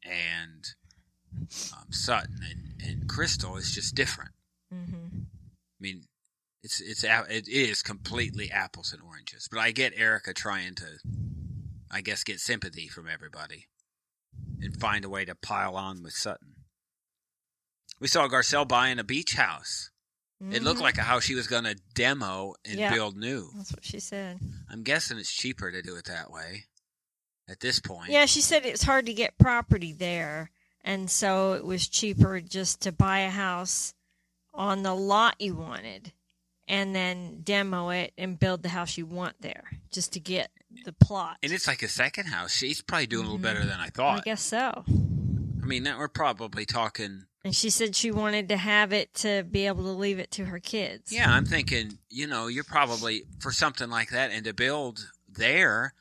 and 0.04 0.64
um, 1.72 1.90
Sutton 1.90 2.40
and, 2.48 2.88
and 2.88 3.08
Crystal 3.08 3.56
is 3.56 3.72
just 3.72 3.94
different. 3.94 4.32
hmm 4.72 5.06
I 5.14 5.80
mean, 5.80 6.02
it's 6.62 6.80
it's 6.80 7.02
it 7.04 7.48
is 7.48 7.82
completely 7.82 8.50
apples 8.52 8.92
and 8.92 9.02
oranges. 9.02 9.48
But 9.50 9.58
I 9.58 9.72
get 9.72 9.94
Erika 9.96 10.32
trying 10.32 10.76
to, 10.76 10.86
I 11.92 12.00
guess, 12.00 12.24
get 12.24 12.40
sympathy 12.40 12.88
from 12.88 13.06
everybody, 13.06 13.68
and 14.60 14.74
find 14.80 15.04
a 15.04 15.08
way 15.10 15.24
to 15.26 15.34
pile 15.34 15.76
on 15.76 16.02
with 16.02 16.14
Sutton. 16.14 16.54
We 18.00 18.08
saw 18.08 18.26
Garcelle 18.28 18.66
buying 18.66 18.98
a 18.98 19.04
beach 19.04 19.34
house. 19.34 19.90
It 20.50 20.62
looked 20.64 20.80
Mhm. 20.80 20.82
like 20.82 20.98
a 20.98 21.02
house 21.04 21.22
she 21.22 21.36
was 21.36 21.46
going 21.46 21.64
to 21.64 21.76
demo 21.94 22.54
and 22.64 22.76
Yeah. 22.78 22.92
build 22.92 23.16
new. 23.16 23.52
That's 23.54 23.70
what 23.72 23.84
she 23.84 24.00
said. 24.00 24.40
I'm 24.68 24.82
guessing 24.82 25.18
it's 25.18 25.30
cheaper 25.32 25.70
to 25.70 25.82
do 25.82 25.94
it 25.94 26.06
that 26.06 26.32
way. 26.32 26.66
At 27.48 27.60
this 27.60 27.78
point, 27.78 28.10
Yeah, 28.10 28.26
she 28.26 28.40
said 28.40 28.64
it's 28.66 28.82
hard 28.82 29.06
to 29.06 29.14
get 29.14 29.38
property 29.38 29.92
there, 29.92 30.50
and 30.80 31.08
so 31.10 31.52
it 31.52 31.64
was 31.64 31.86
cheaper 31.86 32.40
just 32.40 32.80
to 32.80 32.90
buy 32.92 33.20
a 33.20 33.30
house 33.30 33.94
on 34.54 34.82
the 34.82 34.94
lot 34.94 35.40
you 35.40 35.54
wanted, 35.54 36.12
and 36.66 36.94
then 36.94 37.42
demo 37.42 37.90
it 37.90 38.12
and 38.18 38.38
build 38.38 38.62
the 38.62 38.70
house 38.70 38.96
you 38.96 39.06
want 39.06 39.40
there, 39.42 39.78
just 39.90 40.12
to 40.14 40.20
get 40.20 40.50
the 40.84 40.92
plot. 40.92 41.38
and 41.42 41.52
it's 41.52 41.66
like 41.66 41.82
a 41.82 41.88
second 41.88 42.26
house. 42.26 42.52
She's 42.52 42.80
probably 42.82 43.06
doing 43.06 43.26
a 43.26 43.30
little 43.30 43.38
Mhm. 43.38 43.42
better 43.42 43.64
than 43.66 43.80
I 43.80 43.88
thought. 43.88 44.18
I 44.18 44.22
guess 44.22 44.42
so. 44.42 44.84
I 44.88 45.64
mean, 45.66 45.84
that 45.84 45.98
we're 45.98 46.08
probably 46.08 46.64
talking 46.66 47.26
And 47.44 47.54
she 47.56 47.70
said 47.70 47.96
she 47.96 48.10
wanted 48.12 48.48
to 48.50 48.56
have 48.56 48.92
it 48.92 49.14
to 49.14 49.42
be 49.42 49.66
able 49.66 49.82
to 49.84 49.90
leave 49.90 50.18
it 50.20 50.30
to 50.32 50.44
her 50.46 50.60
kids. 50.60 51.10
Yeah, 51.12 51.32
I'm 51.32 51.44
thinking, 51.44 51.98
you 52.08 52.26
know, 52.28 52.46
you're 52.46 52.62
probably 52.64 53.24
for 53.40 53.50
something 53.52 53.90
like 53.90 54.10
that 54.10 54.30
and 54.30 54.44
to 54.44 54.52
build 54.54 55.10
there, 55.28 55.94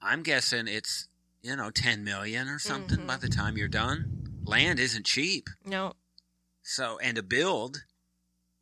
I'm 0.00 0.22
guessing 0.22 0.68
it's, 0.68 1.08
you 1.42 1.56
know, 1.56 1.70
10 1.70 2.04
million 2.04 2.48
or 2.48 2.58
something 2.60 3.04
by 3.06 3.16
Mhm. 3.16 3.20
the 3.20 3.28
time 3.28 3.56
you're 3.58 3.66
done. 3.68 4.40
Land 4.44 4.78
isn't 4.78 5.06
cheap. 5.06 5.48
No, 5.64 5.94
So, 6.62 6.98
and 6.98 7.16
to 7.16 7.22
build, 7.22 7.84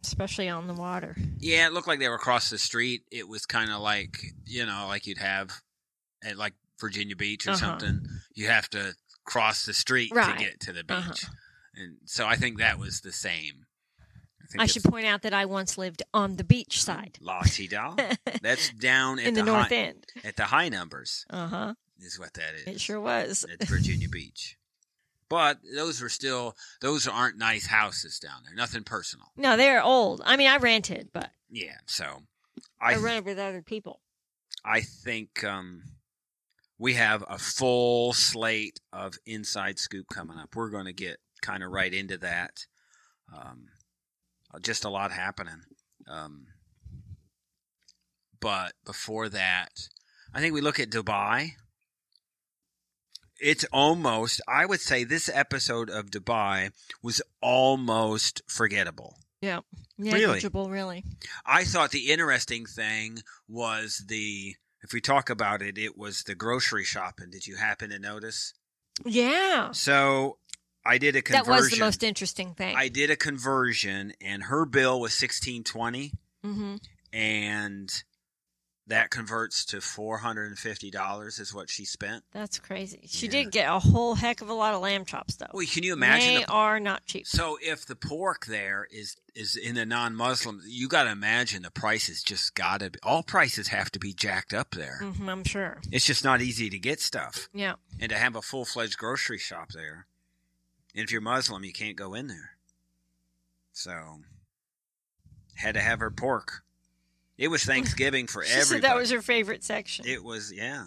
especially 0.07 0.49
on 0.49 0.67
the 0.67 0.75
water. 0.75 1.17
yeah, 1.39 1.67
it 1.67 1.73
looked 1.73 1.89
like 1.89 1.99
they 1.99 2.09
were 2.09 2.15
across 2.15 2.51
the 2.51 2.59
street. 2.59 3.03
It 3.11 3.29
was 3.29 3.47
kind 3.47 3.71
of 3.71 3.81
like, 3.81 4.17
you 4.47 4.65
know, 4.67 4.87
like 4.89 5.07
you'd 5.07 5.19
have 5.19 5.51
at 6.25 6.37
like 6.37 6.55
Virginia 6.81 7.17
Beach 7.17 7.47
or 7.47 7.51
Uh-huh. 7.51 7.59
something. 7.79 8.01
You 8.35 8.49
have 8.49 8.69
to 8.71 8.95
cross 9.25 9.65
the 9.65 9.75
street 9.75 10.13
Right. 10.15 10.37
to 10.39 10.45
get 10.45 10.61
to 10.61 10.73
the 10.73 10.85
beach. 10.85 10.97
Uh-huh. 10.97 11.33
And 11.77 11.97
so 12.05 12.27
I 12.27 12.37
think 12.37 12.59
that 12.59 12.79
was 12.79 13.01
the 13.01 13.13
same. 13.13 13.67
think 14.51 14.63
I 14.63 14.67
should 14.67 14.85
point 14.85 15.07
out 15.07 15.23
that 15.23 15.33
I 15.35 15.47
once 15.47 15.77
lived 15.79 16.03
on 16.13 16.37
the 16.37 16.45
beach 16.45 16.83
side 16.83 17.19
La 17.21 17.41
Ti 17.43 17.67
Da. 17.69 17.97
That's 18.43 18.71
down 18.71 19.19
at 19.19 19.27
in 19.29 19.35
the, 19.35 19.41
the 19.43 19.47
north 19.47 19.69
high, 19.69 19.75
end. 19.75 20.07
at 20.23 20.37
the 20.37 20.45
high 20.45 20.69
numbers. 20.69 21.25
Uh 21.31 21.47
huh. 21.49 21.75
is 21.99 22.19
what 22.19 22.35
that 22.35 22.55
is. 22.55 22.67
It 22.77 22.81
sure 22.81 23.01
was. 23.01 23.45
At 23.51 23.67
Virginia 23.67 24.09
Beach. 24.09 24.57
But 25.29 25.59
those 25.75 26.03
are 26.03 26.09
still 26.09 26.55
those 26.81 27.07
aren't 27.09 27.39
nice 27.39 27.67
houses 27.67 28.19
down 28.19 28.43
there. 28.45 28.55
Nothing 28.55 28.85
personal. 28.85 29.27
No, 29.37 29.57
they're 29.57 29.83
old. 29.83 30.23
I 30.25 30.37
mean, 30.37 30.49
I 30.49 30.59
rented, 30.59 31.09
but 31.13 31.31
Yeah. 31.51 31.79
So 31.87 32.23
I, 32.81 32.95
I 32.95 32.97
rented 32.97 33.25
with 33.25 33.39
other 33.39 33.63
people. 33.63 34.01
I 34.65 34.81
think 34.81 35.45
um, 35.45 35.83
we 36.79 36.95
have 36.95 37.25
a 37.29 37.39
full 37.39 38.13
slate 38.13 38.81
of 38.93 39.15
inside 39.27 39.79
scoop 39.79 40.07
coming 40.13 40.39
up. 40.39 40.55
We're 40.55 40.71
going 40.71 40.87
to 40.87 40.93
get 40.93 41.19
kind 41.43 41.63
of 41.63 41.71
right 41.71 41.93
into 41.93 42.17
that. 42.19 42.67
Um, 43.35 43.67
just 44.63 44.85
a 44.85 44.91
lot 44.91 45.13
happening. 45.13 45.61
Um, 46.09 46.47
but 48.41 48.73
before 48.85 49.29
that, 49.31 49.71
I 50.35 50.41
think 50.41 50.55
we 50.55 50.61
look 50.61 50.81
at 50.81 50.91
Dubai. 50.91 51.53
It's 53.41 53.65
almost, 53.73 54.41
I 54.47 54.65
would 54.67 54.81
say, 54.81 55.05
this 55.05 55.29
episode 55.33 55.91
of 55.91 56.11
Dubai 56.11 56.71
was 57.03 57.21
almost 57.41 58.43
forgettable. 58.47 59.17
Yeah. 59.41 59.61
Really? 59.99 60.21
Negligible, 60.21 60.71
really. 60.71 61.05
I 61.45 61.65
thought 61.65 61.91
the 61.91 62.11
interesting 62.11 62.67
thing 62.67 63.19
was 63.49 64.05
the 64.09 64.57
if 64.83 64.93
we 64.93 65.01
talk 65.01 65.31
about 65.31 65.63
it, 65.63 65.79
it 65.79 65.97
was 65.97 66.25
the 66.25 66.35
grocery 66.35 66.85
shopping. 66.85 67.31
Did 67.31 67.47
you 67.47 67.57
happen 67.57 67.91
to 67.91 67.99
notice? 67.99 68.55
Yeah. 69.05 69.71
So 69.73 70.39
I 70.85 70.99
did 70.99 71.17
a 71.17 71.23
conversion. 71.23 71.51
That 71.53 71.61
was 71.61 71.71
the 71.71 71.81
most 71.81 72.03
interesting 72.03 72.55
thing. 72.55 72.77
I 72.77 72.89
did 72.89 73.11
a 73.11 73.17
conversion, 73.17 74.13
and 74.21 74.45
her 74.45 74.67
bill 74.67 75.01
was 75.01 75.15
sixteen 75.15 75.65
twenty, 75.65 76.13
hmm 76.43 76.77
and 77.13 78.03
that 78.87 79.09
converts 79.11 79.65
to 79.65 79.81
four 79.81 80.19
hundred 80.19 80.49
and 80.49 80.59
fifty 80.59 80.91
dollars 80.91 81.39
is 81.39 81.55
what 81.55 81.71
she 81.71 81.85
spent. 81.87 82.23
That's 82.33 82.59
crazy. 82.59 83.01
She 83.07 83.27
Yeah. 83.27 83.33
did 83.33 83.51
get 83.53 83.69
a 83.71 83.79
whole 83.79 84.15
heck 84.15 84.43
of 84.43 84.51
a 84.51 84.53
lot 84.53 84.75
of 84.75 84.83
lamb 84.83 85.05
chops, 85.07 85.37
though. 85.37 85.47
Well, 85.55 85.67
can 85.67 85.83
you 85.85 85.95
imagine? 85.95 86.35
they 86.35 86.41
the- 86.45 86.51
are 86.51 86.79
not 86.79 87.07
cheap. 87.07 87.27
so 87.27 87.59
if 87.63 87.87
the 87.87 87.97
pork 87.97 88.45
there 88.47 88.87
is 88.91 89.17
is 89.35 89.57
in 89.57 89.75
the 89.75 89.87
non-Muslim, 89.87 90.61
you 90.67 90.87
got 90.87 91.05
to 91.05 91.11
imagine 91.11 91.63
the 91.63 91.71
prices 91.71 92.23
just 92.23 92.55
got 92.55 92.81
to 92.81 92.91
be. 92.91 92.99
All 93.03 93.23
prices 93.23 93.69
have 93.69 93.91
to 93.93 93.99
be 93.99 94.13
jacked 94.13 94.53
up 94.55 94.73
there. 94.73 94.99
hmm 95.01 95.29
I'm 95.29 95.45
sure. 95.45 95.81
It's 95.91 96.05
just 96.07 96.23
not 96.23 96.41
easy 96.43 96.69
to 96.71 96.79
get 96.79 97.01
stuff. 97.01 97.49
Yeah. 97.55 97.75
and 97.99 98.11
to 98.11 98.19
have 98.19 98.37
a 98.37 98.43
full 98.43 98.65
fledged 98.65 98.99
grocery 98.99 99.39
shop 99.39 99.71
there. 99.73 100.07
And 100.95 101.03
if 101.05 101.11
you're 101.11 101.21
Muslim, 101.23 101.65
you 101.65 101.73
can't 101.73 101.97
go 101.97 102.13
in 102.15 102.27
there. 102.29 102.51
So, 103.73 104.21
had 105.57 105.75
to 105.75 105.81
have 105.81 106.01
her 106.01 106.11
pork. 106.11 106.64
It 107.37 107.49
was 107.49 107.65
Thanksgiving 107.65 108.27
for 108.27 108.43
She 108.45 108.53
everybody. 108.53 108.67
said 108.69 108.83
that 108.83 108.97
was 108.97 109.11
her 109.11 109.23
favorite 109.23 109.65
section. 109.65 110.07
It 110.07 110.23
was, 110.23 110.53
yeah. 110.53 110.87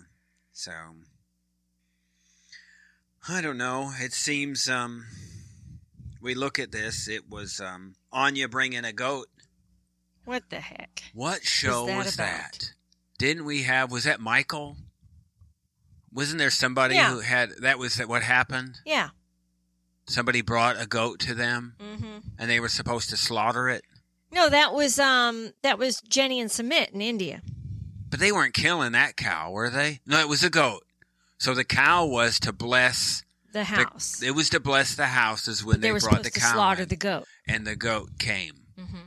So, 0.54 0.72
I 3.30 3.42
don't 3.42 3.58
know. 3.58 3.92
It 4.00 4.14
seems 4.14 4.70
um, 4.70 5.06
we 6.22 6.34
look 6.36 6.60
at 6.60 6.72
this. 6.72 7.08
It 7.08 7.30
was 7.30 7.60
um, 7.60 7.96
Anya 8.12 8.48
bringing 8.48 8.86
a 8.86 8.94
goat 8.94 9.28
What 10.26 10.50
the 10.50 10.60
heck? 10.62 11.04
What 11.14 11.44
show 11.44 11.86
that 11.88 11.98
was 11.98 12.16
about? 12.16 12.28
that? 12.28 12.74
Didn't 13.18 13.46
we 13.46 13.64
have? 13.64 13.92
Was 13.92 14.06
that 14.06 14.20
Michael? 14.22 14.78
Wasn't 16.14 16.40
there 16.40 16.50
somebody 16.52 16.96
Yeah. 16.96 17.12
who 17.12 17.20
had 17.20 17.50
that? 17.62 17.78
Was 17.78 17.96
that 17.98 18.08
what 18.08 18.24
happened? 18.24 18.80
Yeah. 18.86 19.10
Somebody 20.08 20.42
brought 20.42 20.80
a 20.82 20.86
goat 20.88 21.20
to 21.22 21.34
them, 21.36 21.76
hmm 21.80 22.20
and 22.40 22.50
they 22.50 22.60
were 22.62 22.70
supposed 22.70 23.10
to 23.10 23.18
slaughter 23.18 23.68
it, 23.68 23.84
No, 24.32 24.50
that 24.50 24.74
was 24.74 25.00
um 25.00 25.52
that 25.64 25.78
was 25.80 26.02
Jenny 26.02 26.40
and 26.40 26.50
Sumit 26.50 26.92
in 26.92 27.02
India. 27.02 27.42
but 28.10 28.20
they 28.20 28.32
weren't 28.32 28.54
killing 28.54 28.92
that 28.94 29.16
cow, 29.18 29.52
were 29.52 29.70
they? 29.70 30.00
No, 30.06 30.20
it 30.20 30.28
was 30.30 30.44
a 30.44 30.50
goat. 30.50 30.84
So 31.38 31.54
the 31.54 31.64
cow 31.64 32.06
was 32.06 32.40
to 32.42 32.52
bless. 32.52 33.24
The 33.54 33.60
The, 33.60 33.64
house. 33.64 34.22
it 34.22 34.32
was 34.32 34.50
to 34.52 34.60
bless 34.60 34.96
the 34.96 35.06
houses 35.08 35.64
when 35.64 35.80
they 35.82 35.92
they 35.92 36.00
brought 36.00 36.24
the 36.24 36.30
to 36.30 36.40
cow, 36.40 36.54
slaughter 36.54 36.84
in, 36.84 36.90
the 36.90 36.96
goat. 36.98 37.26
and 37.48 37.66
the 37.66 37.76
goat 37.76 38.10
came. 38.20 38.54
hmm 38.78 38.98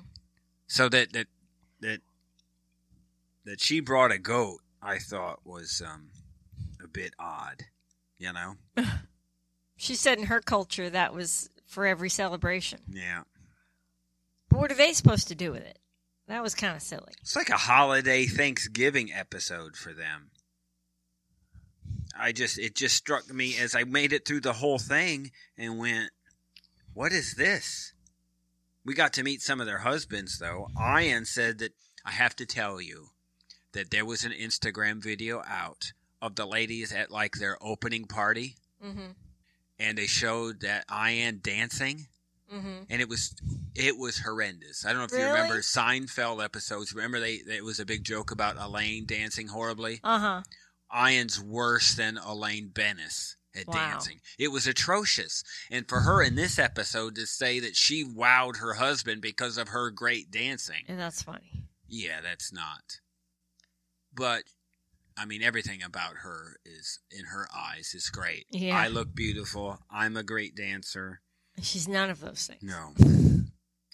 So 0.66 0.88
that 0.88 1.12
that 1.12 1.26
that 1.80 2.00
that 3.44 3.61
she 3.61 3.80
brought 3.80 4.11
a 4.12 4.18
goat, 4.18 4.61
I 4.83 4.98
thought 4.98 5.40
was 5.44 5.83
um, 5.87 6.09
a 6.83 6.88
bit 6.88 7.14
odd. 7.18 7.64
You 8.18 8.33
know? 8.33 8.54
She 9.76 9.94
said 9.94 10.18
in 10.18 10.26
her 10.26 10.40
culture 10.42 10.90
that 10.90 11.14
was 11.14 11.48
for 11.66 11.87
every 11.87 12.11
celebration. 12.11 12.80
Yeah. 12.92 13.22
But 14.50 14.58
what 14.58 14.70
are 14.70 14.76
they 14.76 14.92
supposed 14.92 15.28
to 15.28 15.34
do 15.34 15.52
with 15.52 15.62
it? 15.62 15.78
That 16.26 16.42
was 16.42 16.54
kind 16.54 16.76
of 16.76 16.82
silly. 16.82 17.14
It's 17.22 17.34
like 17.34 17.48
a 17.48 17.56
holiday 17.56 18.26
Thanksgiving 18.26 19.12
episode 19.12 19.76
for 19.76 19.92
them. 19.92 20.30
I 22.18 22.32
just 22.32 22.58
it 22.58 22.74
just 22.74 22.96
struck 22.96 23.32
me 23.32 23.56
as 23.56 23.74
I 23.74 23.84
made 23.84 24.12
it 24.12 24.26
through 24.26 24.40
the 24.40 24.54
whole 24.54 24.78
thing 24.78 25.30
and 25.56 25.78
went, 25.78 26.10
"What 26.92 27.12
is 27.12 27.34
this?" 27.34 27.94
We 28.84 28.94
got 28.94 29.12
to 29.14 29.22
meet 29.22 29.42
some 29.42 29.60
of 29.60 29.66
their 29.66 29.78
husbands 29.78 30.38
though. 30.38 30.68
Ian 30.78 31.24
said 31.24 31.58
that 31.58 31.72
I 32.04 32.12
have 32.12 32.36
to 32.36 32.46
tell 32.46 32.80
you 32.80 33.10
that 33.72 33.90
there 33.90 34.04
was 34.04 34.24
an 34.24 34.32
Instagram 34.32 35.02
video 35.02 35.42
out 35.46 35.92
of 36.20 36.34
the 36.34 36.46
ladies 36.46 36.92
at 36.92 37.10
like 37.10 37.36
their 37.36 37.56
opening 37.62 38.04
party 38.06 38.56
hmm 38.82 39.10
and 39.78 39.96
they 39.96 40.06
showed 40.06 40.60
that 40.60 40.84
Ian 40.92 41.40
dancing 41.42 42.06
hmm 42.50 42.82
and 42.90 43.00
it 43.00 43.08
was 43.08 43.34
it 43.74 43.96
was 43.96 44.18
horrendous. 44.18 44.84
I 44.84 44.88
don't 44.90 44.98
know 44.98 45.04
if 45.04 45.16
you 45.16 45.26
remember 45.26 45.60
Seinfeld 45.60 46.44
episodes. 46.44 46.92
Remember 46.92 47.20
they 47.20 47.34
it 47.46 47.64
was 47.64 47.78
a 47.78 47.86
big 47.86 48.04
joke 48.04 48.30
about 48.32 48.56
Elaine 48.58 49.06
dancing 49.06 49.48
horribly. 49.48 50.00
Uh 50.02 50.18
huh. 50.18 50.42
Ayan's 50.92 51.40
worse 51.40 51.94
than 51.94 52.18
Elaine 52.18 52.68
Benes 52.74 53.36
at 53.54 53.68
Wow. 53.68 53.74
dancing. 53.92 54.20
It 54.38 54.48
was 54.48 54.66
atrocious. 54.66 55.44
And 55.70 55.88
for 55.88 56.00
her 56.00 56.20
in 56.22 56.34
this 56.34 56.58
episode 56.58 57.14
to 57.14 57.26
say 57.26 57.60
that 57.60 57.76
she 57.76 58.04
wowed 58.04 58.56
her 58.56 58.74
husband 58.74 59.22
because 59.22 59.56
of 59.56 59.68
her 59.68 59.90
great 59.90 60.30
dancing, 60.32 60.84
And 60.88 60.98
that's 60.98 61.22
funny. 61.22 61.68
yeah, 61.86 62.20
that's 62.20 62.52
not. 62.52 62.98
But 64.12 64.44
I 65.16 65.26
mean, 65.26 65.42
everything 65.42 65.82
about 65.82 66.16
her 66.22 66.56
is 66.64 67.00
in 67.10 67.26
her 67.26 67.46
eyes 67.54 67.92
is 67.94 68.08
great. 68.08 68.46
Yeah. 68.50 68.76
I 68.80 68.88
look 68.88 69.14
beautiful. 69.14 69.78
I'm 69.90 70.16
a 70.16 70.22
great 70.22 70.56
dancer. 70.56 71.20
She's 71.62 71.88
none 71.88 72.11
of 72.11 72.20
those 72.20 72.46
things. 72.46 72.62
No, 72.62 72.92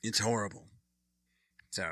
it's 0.02 0.18
horrible. 0.18 0.68
So, 1.70 1.84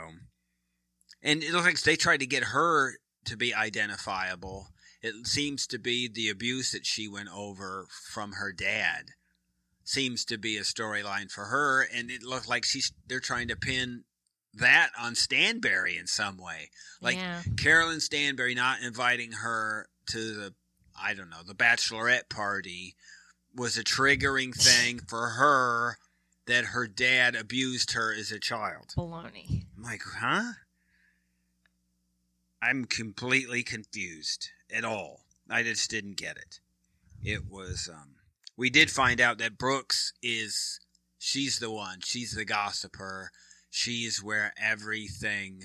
and 1.23 1.43
it 1.43 1.53
looks 1.53 1.67
like 1.67 1.81
they 1.81 1.97
tried 1.97 2.21
to 2.21 2.27
get 2.27 2.45
her 2.45 2.95
to 3.27 3.37
be 3.37 3.55
identifiable. 3.55 4.69
It 5.03 5.27
seems 5.27 5.67
to 5.69 5.79
be 5.79 6.09
the 6.09 6.31
abuse 6.31 6.73
that 6.73 6.87
she 6.87 7.09
went 7.09 7.29
over 7.35 7.87
from 7.91 8.33
her 8.33 8.53
dad. 8.53 9.11
Seems 9.85 10.25
to 10.27 10.39
be 10.39 10.57
a 10.57 10.63
storyline 10.63 11.31
for 11.31 11.45
her, 11.47 11.83
and 11.83 12.11
it 12.11 12.23
looked 12.23 12.49
like 12.49 12.65
she's 12.65 12.93
they're 13.07 13.21
trying 13.21 13.49
to 13.49 13.57
pin 13.57 14.05
that 14.55 14.91
on 14.99 15.15
Stanbury 15.15 15.99
in 15.99 16.07
some 16.07 16.39
way. 16.39 16.71
Like 17.03 17.17
yeah. 17.17 17.43
Carolyn 17.59 18.01
Stanbury 18.01 18.55
not 18.55 18.81
inviting 18.81 19.33
her 19.33 19.89
to 20.11 20.19
the 20.19 20.55
I 20.99 21.15
don't 21.15 21.31
know, 21.31 21.43
the 21.47 21.55
bachelorette 21.55 22.31
party 22.31 22.95
was 23.55 23.77
a 23.79 23.85
triggering 23.85 24.55
thing 24.55 25.01
for 25.07 25.31
her 25.31 25.99
that 26.47 26.67
her 26.67 26.87
dad 26.87 27.35
abused 27.35 27.93
her 27.93 28.13
as 28.15 28.31
a 28.31 28.39
child. 28.41 28.93
Baloney. 28.97 29.67
I'm 29.77 29.83
like, 29.83 30.03
huh? 30.19 30.53
I'm 32.63 32.85
completely 32.87 33.63
confused 33.63 34.51
at 34.75 34.85
all. 34.85 35.21
I 35.51 35.63
just 35.63 35.91
didn't 35.91 36.17
get 36.17 36.37
it. 36.37 36.61
It 37.23 37.47
was 37.49 37.89
um 37.93 38.17
we 38.57 38.71
did 38.71 38.91
find 38.91 39.21
out 39.21 39.39
that 39.39 39.59
Brooks 39.59 40.13
is 40.23 40.81
she's 41.19 41.59
the 41.59 41.71
one. 41.71 41.99
She's 42.05 42.33
the 42.33 42.45
gossiper. 42.45 43.31
She's 43.71 44.23
where 44.23 44.53
everything 44.61 45.65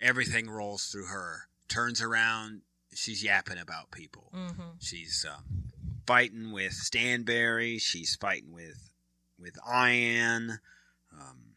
everything 0.00 0.48
rolls 0.48 0.86
through 0.86 1.06
her. 1.06 1.48
Turns 1.68 2.02
around, 2.02 2.62
she's 2.94 3.24
yapping 3.24 3.58
about 3.58 3.90
people. 3.90 4.28
hmm 4.32 4.62
She's 4.78 5.24
um, 5.28 5.71
fighting 6.06 6.52
with 6.52 6.72
Stanbury. 6.72 7.78
She's 7.78 8.16
fighting 8.16 8.52
with 8.52 8.90
with 9.38 9.54
Ayan. 9.68 10.58
Um, 11.12 11.54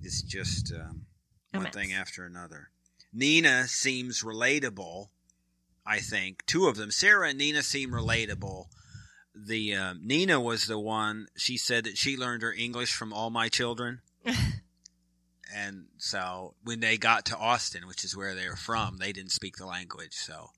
it's 0.00 0.22
just 0.22 0.72
um, 0.72 1.06
one 1.52 1.64
mess. 1.64 1.74
thing 1.74 1.92
after 1.92 2.24
another. 2.24 2.70
Nina 3.12 3.66
seems 3.68 4.22
relatable. 4.22 5.08
I 5.84 5.98
think 5.98 6.44
two 6.46 6.66
of 6.66 6.76
them, 6.76 6.90
Sarah 6.90 7.30
and 7.30 7.38
Nina, 7.38 7.62
seem 7.62 7.90
relatable. 7.90 8.66
The 9.34 9.74
um, 9.74 10.00
Nina 10.04 10.40
was 10.40 10.66
the 10.66 10.78
one. 10.78 11.26
She 11.36 11.56
said 11.56 11.84
that 11.84 11.98
she 11.98 12.16
learned 12.16 12.42
her 12.42 12.52
English 12.52 12.94
from 12.94 13.12
all 13.12 13.30
my 13.30 13.48
children. 13.48 14.00
and 15.54 15.86
so 15.98 16.54
when 16.62 16.80
they 16.80 16.96
got 16.96 17.24
to 17.26 17.36
Austin, 17.36 17.86
which 17.86 18.04
is 18.04 18.16
where 18.16 18.34
they 18.34 18.48
were 18.48 18.56
from, 18.56 18.98
they 18.98 19.12
didn't 19.12 19.32
speak 19.32 19.56
the 19.56 19.66
language. 19.66 20.12
So 20.12 20.50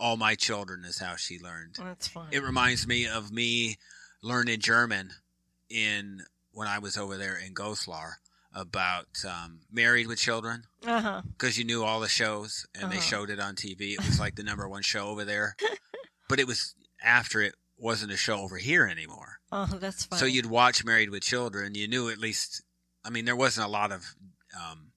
all 0.00 0.16
my 0.16 0.34
children 0.34 0.84
is 0.84 0.98
how 0.98 1.16
she 1.16 1.38
learned. 1.38 1.76
That's 1.78 2.08
fine. 2.08 2.28
It 2.32 2.42
reminds 2.42 2.86
me 2.86 3.06
of 3.06 3.30
me 3.30 3.76
learning 4.22 4.60
German 4.60 5.10
in 5.68 6.22
when 6.52 6.66
I 6.66 6.78
was 6.78 6.96
over 6.96 7.16
there 7.16 7.36
in 7.36 7.54
Goslar 7.54 8.14
about 8.52 9.06
um, 9.28 9.60
Married 9.70 10.06
with 10.08 10.18
Children 10.18 10.64
because 10.80 11.56
you 11.58 11.64
knew 11.64 11.84
all 11.84 12.00
the 12.00 12.08
shows 12.08 12.66
and 12.74 12.90
they 12.90 12.96
Uh-huh. 12.96 13.04
showed 13.04 13.30
it 13.30 13.38
on 13.38 13.54
TV. 13.54 13.92
It 13.92 14.04
was 14.04 14.18
like 14.18 14.34
the 14.34 14.42
number 14.42 14.68
one 14.68 14.82
show 14.82 15.06
over 15.08 15.24
there, 15.24 15.54
but 16.28 16.40
it 16.40 16.46
was 16.48 16.74
after 17.02 17.40
it 17.40 17.54
wasn't 17.78 18.10
a 18.12 18.16
show 18.16 18.40
over 18.40 18.56
here 18.56 18.86
anymore. 18.86 19.38
Oh, 19.52 19.66
that's 19.66 20.04
fine. 20.04 20.18
So 20.18 20.26
you'd 20.26 20.46
watch 20.46 20.84
Married 20.84 21.10
with 21.10 21.22
Children. 21.22 21.74
You 21.74 21.86
knew 21.88 22.08
at 22.10 22.18
least. 22.18 22.62
I 23.04 23.10
mean, 23.10 23.24
there 23.24 23.36
wasn't 23.36 23.66
a 23.66 23.70
lot 23.70 23.92
of 23.92 24.14
um, 24.60 24.88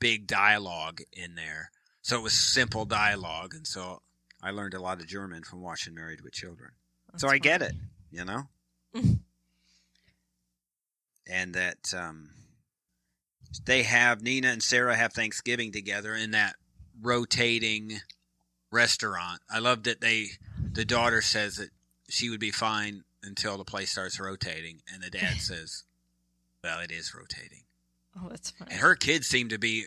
big 0.00 0.26
dialogue 0.26 1.00
in 1.12 1.34
there, 1.36 1.70
so 2.02 2.16
it 2.18 2.22
was 2.22 2.32
simple 2.32 2.84
dialogue, 2.86 3.54
and 3.54 3.66
so 3.66 4.00
I 4.44 4.50
learned 4.50 4.74
a 4.74 4.80
lot 4.80 5.00
of 5.00 5.06
German 5.06 5.42
from 5.42 5.62
watching 5.62 5.94
Married 5.94 6.20
with 6.20 6.34
Children. 6.34 6.72
so 7.16 7.28
I 7.28 7.38
get 7.38 7.62
it, 7.62 7.72
you 8.10 8.24
know. 8.24 8.42
And 11.26 11.54
that 11.54 11.94
um, 11.96 12.28
they 13.64 13.82
have 13.84 14.20
Nina 14.20 14.48
and 14.48 14.62
Sarah 14.62 14.94
have 14.94 15.14
Thanksgiving 15.14 15.72
together 15.72 16.14
in 16.14 16.32
that 16.32 16.56
rotating 17.00 18.00
restaurant. 18.70 19.40
I 19.50 19.58
love 19.58 19.84
that 19.84 20.02
they 20.02 20.26
the 20.72 20.84
daughter 20.84 21.22
says 21.22 21.56
that 21.56 21.70
she 22.10 22.28
would 22.28 22.40
be 22.40 22.50
fine 22.50 23.04
until 23.22 23.56
the 23.56 23.64
place 23.64 23.90
starts 23.92 24.20
rotating, 24.20 24.82
and 24.92 25.02
the 25.02 25.08
dad 25.08 25.36
says, 25.40 25.84
"Well, 26.62 26.80
it 26.80 26.90
is 26.92 27.14
rotating." 27.14 27.62
Oh, 28.22 28.28
that's 28.28 28.50
fine. 28.50 28.68
And 28.70 28.80
her 28.80 28.94
kids 28.94 29.26
seem 29.26 29.48
to 29.48 29.58
be 29.58 29.86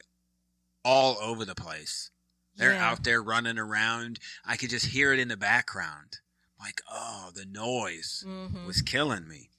all 0.84 1.18
over 1.22 1.46
the 1.46 1.54
place. 1.54 2.10
They're 2.58 2.74
Yeah. 2.74 2.90
out 2.90 3.04
there 3.04 3.22
running 3.24 3.58
around. 3.58 4.20
I 4.46 4.58
could 4.58 4.70
just 4.70 4.88
hear 4.88 5.14
it 5.14 5.20
in 5.20 5.28
the 5.30 5.38
background. 5.38 6.20
Like, 6.60 6.82
oh, 6.92 7.32
the 7.34 7.46
noise 7.46 8.24
Mhm. 8.26 8.66
was 8.66 8.82
killing 8.82 9.28
me. 9.28 9.52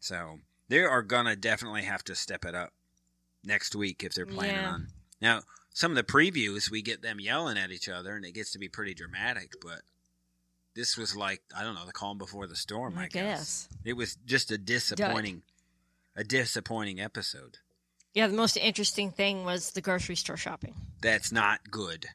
So 0.00 0.40
they 0.68 0.80
are 0.80 1.02
gonna 1.02 1.36
definitely 1.36 1.82
have 1.84 2.02
to 2.04 2.14
step 2.14 2.44
it 2.44 2.54
up 2.54 2.72
next 3.44 3.74
week 3.74 4.02
if 4.02 4.14
they're 4.14 4.26
planning 4.26 4.56
Yeah. 4.56 4.70
on. 4.72 4.92
Now, 5.20 5.42
some 5.72 5.92
of 5.92 5.96
the 5.96 6.02
previews 6.12 6.70
we 6.70 6.80
get 6.82 7.02
them 7.02 7.20
yelling 7.20 7.58
at 7.58 7.70
each 7.70 7.88
other, 7.88 8.16
and 8.16 8.24
it 8.24 8.32
gets 8.32 8.50
to 8.52 8.58
be 8.58 8.68
pretty 8.68 8.94
dramatic. 8.94 9.52
But 9.60 9.82
this 10.74 10.96
was 10.96 11.14
like 11.14 11.42
I 11.54 11.62
don't 11.62 11.74
know 11.74 11.84
the 11.86 11.92
calm 11.92 12.16
before 12.18 12.46
the 12.46 12.56
storm. 12.56 12.96
I, 12.98 13.04
I 13.04 13.08
guess. 13.08 13.68
it 13.84 13.92
was 13.94 14.16
just 14.24 14.50
a 14.50 14.56
disappointing, 14.58 15.42
a 16.14 16.24
disappointing 16.24 17.00
episode. 17.00 17.58
Yeah, 18.14 18.26
the 18.28 18.34
most 18.36 18.56
interesting 18.56 19.12
thing 19.12 19.44
was 19.44 19.72
the 19.72 19.82
grocery 19.82 20.16
store 20.16 20.38
shopping. 20.38 20.74
That's 21.02 21.30
not 21.30 21.70
good. 21.70 22.06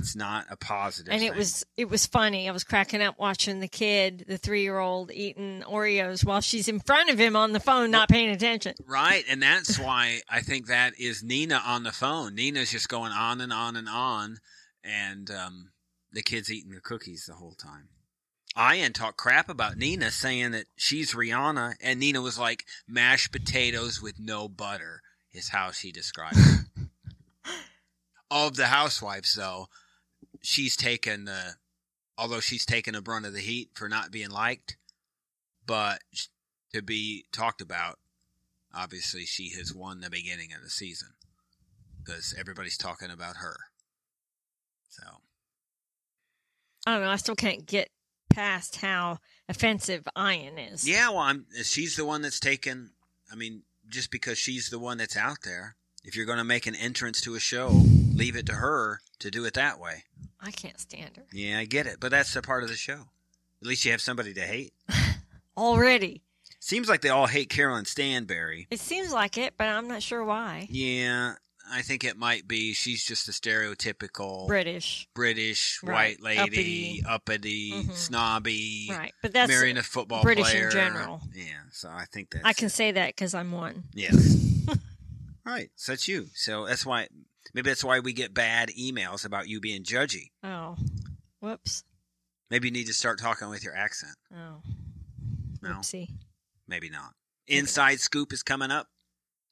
It's 0.00 0.16
not 0.16 0.46
a 0.50 0.56
positive. 0.56 1.12
and 1.12 1.22
it 1.22 1.30
thing. 1.30 1.38
was 1.38 1.64
it 1.76 1.88
was 1.88 2.06
funny. 2.06 2.48
I 2.48 2.52
was 2.52 2.64
cracking 2.64 3.02
up 3.02 3.18
watching 3.18 3.60
the 3.60 3.68
kid, 3.68 4.24
the 4.26 4.38
three 4.38 4.62
year 4.62 4.78
old, 4.78 5.10
eating 5.12 5.62
Oreos 5.66 6.24
while 6.24 6.40
she's 6.40 6.68
in 6.68 6.80
front 6.80 7.10
of 7.10 7.18
him 7.18 7.36
on 7.36 7.52
the 7.52 7.60
phone, 7.60 7.90
not 7.90 8.08
paying 8.08 8.30
attention. 8.30 8.74
Right, 8.86 9.24
and 9.28 9.42
that's 9.42 9.78
why 9.78 10.20
I 10.28 10.40
think 10.40 10.66
that 10.66 10.98
is 10.98 11.22
Nina 11.22 11.62
on 11.64 11.82
the 11.82 11.92
phone. 11.92 12.34
Nina's 12.34 12.70
just 12.70 12.88
going 12.88 13.12
on 13.12 13.40
and 13.40 13.52
on 13.52 13.76
and 13.76 13.88
on, 13.88 14.38
and 14.82 15.30
um, 15.30 15.70
the 16.12 16.22
kid's 16.22 16.50
eating 16.50 16.72
the 16.72 16.80
cookies 16.80 17.26
the 17.26 17.34
whole 17.34 17.54
time. 17.54 17.88
Ayan 18.56 18.92
talked 18.92 19.16
crap 19.16 19.48
about 19.48 19.76
Nina, 19.76 20.10
saying 20.10 20.50
that 20.52 20.66
she's 20.76 21.14
Rihanna, 21.14 21.74
and 21.80 22.00
Nina 22.00 22.20
was 22.20 22.38
like 22.38 22.64
mashed 22.88 23.30
potatoes 23.30 24.02
with 24.02 24.18
no 24.18 24.48
butter, 24.48 25.02
is 25.32 25.50
how 25.50 25.70
she 25.70 25.92
described 25.92 26.36
it. 26.36 26.88
of 28.30 28.56
the 28.56 28.66
housewives, 28.66 29.34
though, 29.34 29.68
she's 30.42 30.76
taken 30.76 31.24
the, 31.24 31.54
although 32.16 32.40
she's 32.40 32.66
taken 32.66 32.94
a 32.94 33.02
brunt 33.02 33.26
of 33.26 33.32
the 33.32 33.40
heat 33.40 33.70
for 33.74 33.88
not 33.88 34.10
being 34.10 34.30
liked, 34.30 34.76
but 35.66 36.00
to 36.72 36.82
be 36.82 37.24
talked 37.32 37.60
about, 37.60 37.98
obviously 38.74 39.24
she 39.24 39.50
has 39.50 39.74
won 39.74 40.00
the 40.00 40.10
beginning 40.10 40.52
of 40.52 40.62
the 40.62 40.70
season 40.70 41.08
because 42.02 42.34
everybody's 42.38 42.76
talking 42.76 43.10
about 43.10 43.36
her. 43.36 43.56
So 44.88 45.02
I 46.86 46.92
don't 46.94 47.02
know. 47.02 47.10
I 47.10 47.16
still 47.16 47.36
can't 47.36 47.66
get 47.66 47.90
past 48.30 48.76
how 48.76 49.18
offensive 49.48 50.08
Ayan 50.16 50.72
is. 50.72 50.88
yeah, 50.88 51.08
well, 51.10 51.18
I'm 51.18 51.46
she's 51.62 51.96
the 51.96 52.04
one 52.04 52.22
that's 52.22 52.40
taken. 52.40 52.90
I 53.30 53.36
mean, 53.36 53.62
just 53.88 54.10
because 54.10 54.38
she's 54.38 54.70
the 54.70 54.78
one 54.78 54.98
that's 54.98 55.16
out 55.16 55.38
there, 55.44 55.76
if 56.04 56.16
you're 56.16 56.26
going 56.26 56.38
to 56.38 56.44
make 56.44 56.66
an 56.66 56.74
entrance 56.74 57.20
to 57.22 57.34
a 57.34 57.40
show, 57.40 57.68
leave 58.14 58.36
it 58.36 58.46
to 58.46 58.54
her 58.54 59.00
to 59.18 59.30
do 59.30 59.44
it 59.44 59.54
that 59.54 59.78
way. 59.78 60.04
I 60.42 60.50
can't 60.50 60.78
stand 60.80 61.16
her 61.16 61.24
Yeah, 61.32 61.58
I 61.58 61.64
get 61.64 61.86
it, 61.86 61.98
but 62.00 62.10
that's 62.10 62.34
a 62.36 62.42
part 62.42 62.62
of 62.62 62.68
the 62.70 62.76
show. 62.76 63.08
At 63.62 63.66
least 63.68 63.84
you 63.84 63.90
have 63.92 64.00
somebody 64.00 64.32
to 64.34 64.40
hate. 64.42 64.72
already. 65.56 66.22
Seems 66.60 66.88
like 66.88 67.00
they 67.00 67.08
all 67.08 67.26
hate 67.26 67.48
Carolyn 67.48 67.84
Stanbury. 67.84 68.66
It 68.70 68.80
seems 68.80 69.12
like 69.12 69.38
it, 69.38 69.54
but 69.56 69.66
I'm 69.68 69.88
not 69.88 70.02
sure 70.02 70.22
why. 70.24 70.66
Yeah, 70.70 71.34
I 71.72 71.82
think 71.82 72.04
it 72.04 72.16
might 72.16 72.46
be 72.48 72.72
she's 72.74 73.04
just 73.04 73.28
a 73.28 73.32
stereotypical 73.32 74.46
British, 74.46 75.08
British 75.14 75.80
Right. 75.82 76.20
white 76.20 76.22
lady, 76.22 77.02
uppity, 77.06 77.84
Mhm. 77.84 77.92
snobby, 77.94 78.88
right? 78.90 79.14
But 79.22 79.32
that's 79.32 79.48
marrying 79.48 79.76
a 79.78 79.82
football 79.82 80.22
British 80.22 80.46
in 80.48 80.52
player. 80.52 80.70
general. 80.70 81.22
Yeah, 81.34 81.60
so 81.72 81.88
I 81.88 82.04
think 82.12 82.30
that's 82.30 82.44
I 82.44 82.52
can 82.52 82.68
say 82.68 82.92
that 82.92 83.08
because 83.08 83.34
I'm 83.34 83.52
one. 83.52 83.84
Yes. 83.94 84.36
right. 85.44 85.70
So 85.76 85.92
that's 85.92 86.08
you. 86.08 86.28
So 86.34 86.66
that's 86.66 86.84
why 86.84 87.08
maybe 87.54 87.70
that's 87.70 87.84
why 87.84 88.00
we 88.00 88.12
get 88.12 88.34
bad 88.34 88.70
emails 88.78 89.24
about 89.24 89.48
you 89.48 89.60
being 89.60 89.82
judgy. 89.84 90.30
Oh, 90.42 90.76
whoops. 91.40 91.84
Maybe 92.50 92.68
you 92.68 92.72
need 92.72 92.86
to 92.86 92.94
start 92.94 93.18
talking 93.20 93.48
with 93.48 93.62
your 93.64 93.76
accent. 93.76 94.16
Oh, 94.34 94.62
No. 95.62 95.70
oopsie. 95.70 96.08
Maybe 96.66 96.90
not. 96.90 97.14
Inside 97.46 98.00
Scoop 98.00 98.32
is 98.32 98.42
coming 98.42 98.70
up. 98.70 98.88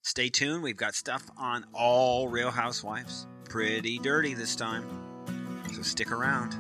Stay 0.03 0.29
tuned. 0.29 0.63
We've 0.63 0.77
got 0.77 0.95
stuff 0.95 1.25
on 1.37 1.65
all 1.75 2.29
Real 2.29 2.51
Housewives. 2.51 3.27
Pretty 3.49 3.99
dirty 3.99 4.35
this 4.35 4.55
time. 4.57 4.85
So 5.75 5.83
stick 5.83 6.11
around. 6.13 6.55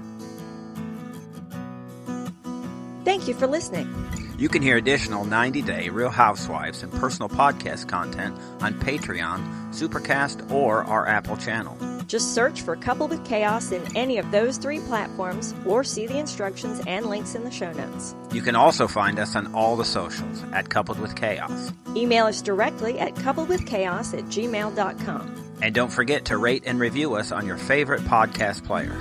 Thank 3.09 3.27
you 3.27 3.33
for 3.33 3.47
listening. 3.47 3.89
You 4.37 4.51
can 4.51 4.61
hear 4.61 4.77
additional 4.77 5.25
90 5.25 5.63
day 5.63 5.89
Real 5.89 6.11
Housewives 6.11 6.83
and 6.83 6.93
personal 6.93 7.31
podcast 7.31 7.89
content 7.89 8.37
on 8.61 8.75
Patreon, 8.75 9.73
Supercast, 9.73 10.51
or 10.51 10.85
our 10.85 11.07
Apple 11.07 11.39
channel. 11.39 11.75
Just 12.07 12.35
search 12.35 12.61
for 12.61 12.77
Couple 12.77 13.09
with 13.09 13.25
Chaos 13.25 13.73
in 13.73 13.97
any 13.97 14.19
of 14.19 14.31
those 14.31 14.59
three 14.59 14.81
platforms 14.81 15.55
or 15.65 15.85
see 15.85 16.07
the 16.07 16.19
instructions 16.19 16.83
and 16.87 17.07
links 17.07 17.35
in 17.35 17.45
the 17.45 17.51
show 17.51 17.73
notes. 17.73 18.15
You 18.31 18.43
can 18.43 18.55
also 18.55 18.87
find 18.87 19.19
us 19.19 19.35
on 19.35 19.55
all 19.55 19.75
the 19.75 19.87
socials 19.87 20.45
at 20.53 20.69
Coupled 20.69 20.99
with 20.99 21.17
Chaos. 21.17 21.73
Email 21.97 22.27
us 22.27 22.43
directly 22.43 22.99
at 22.99 23.15
coupledwithchaos 23.15 24.13
at 24.19 24.25
gmail.com. 24.27 25.57
And 25.63 25.75
don't 25.75 25.91
forget 25.91 26.27
to 26.27 26.37
rate 26.37 26.65
and 26.67 26.79
review 26.79 27.15
us 27.15 27.33
on 27.33 27.47
your 27.47 27.57
favorite 27.57 28.03
podcast 28.03 28.67
player. 28.67 28.95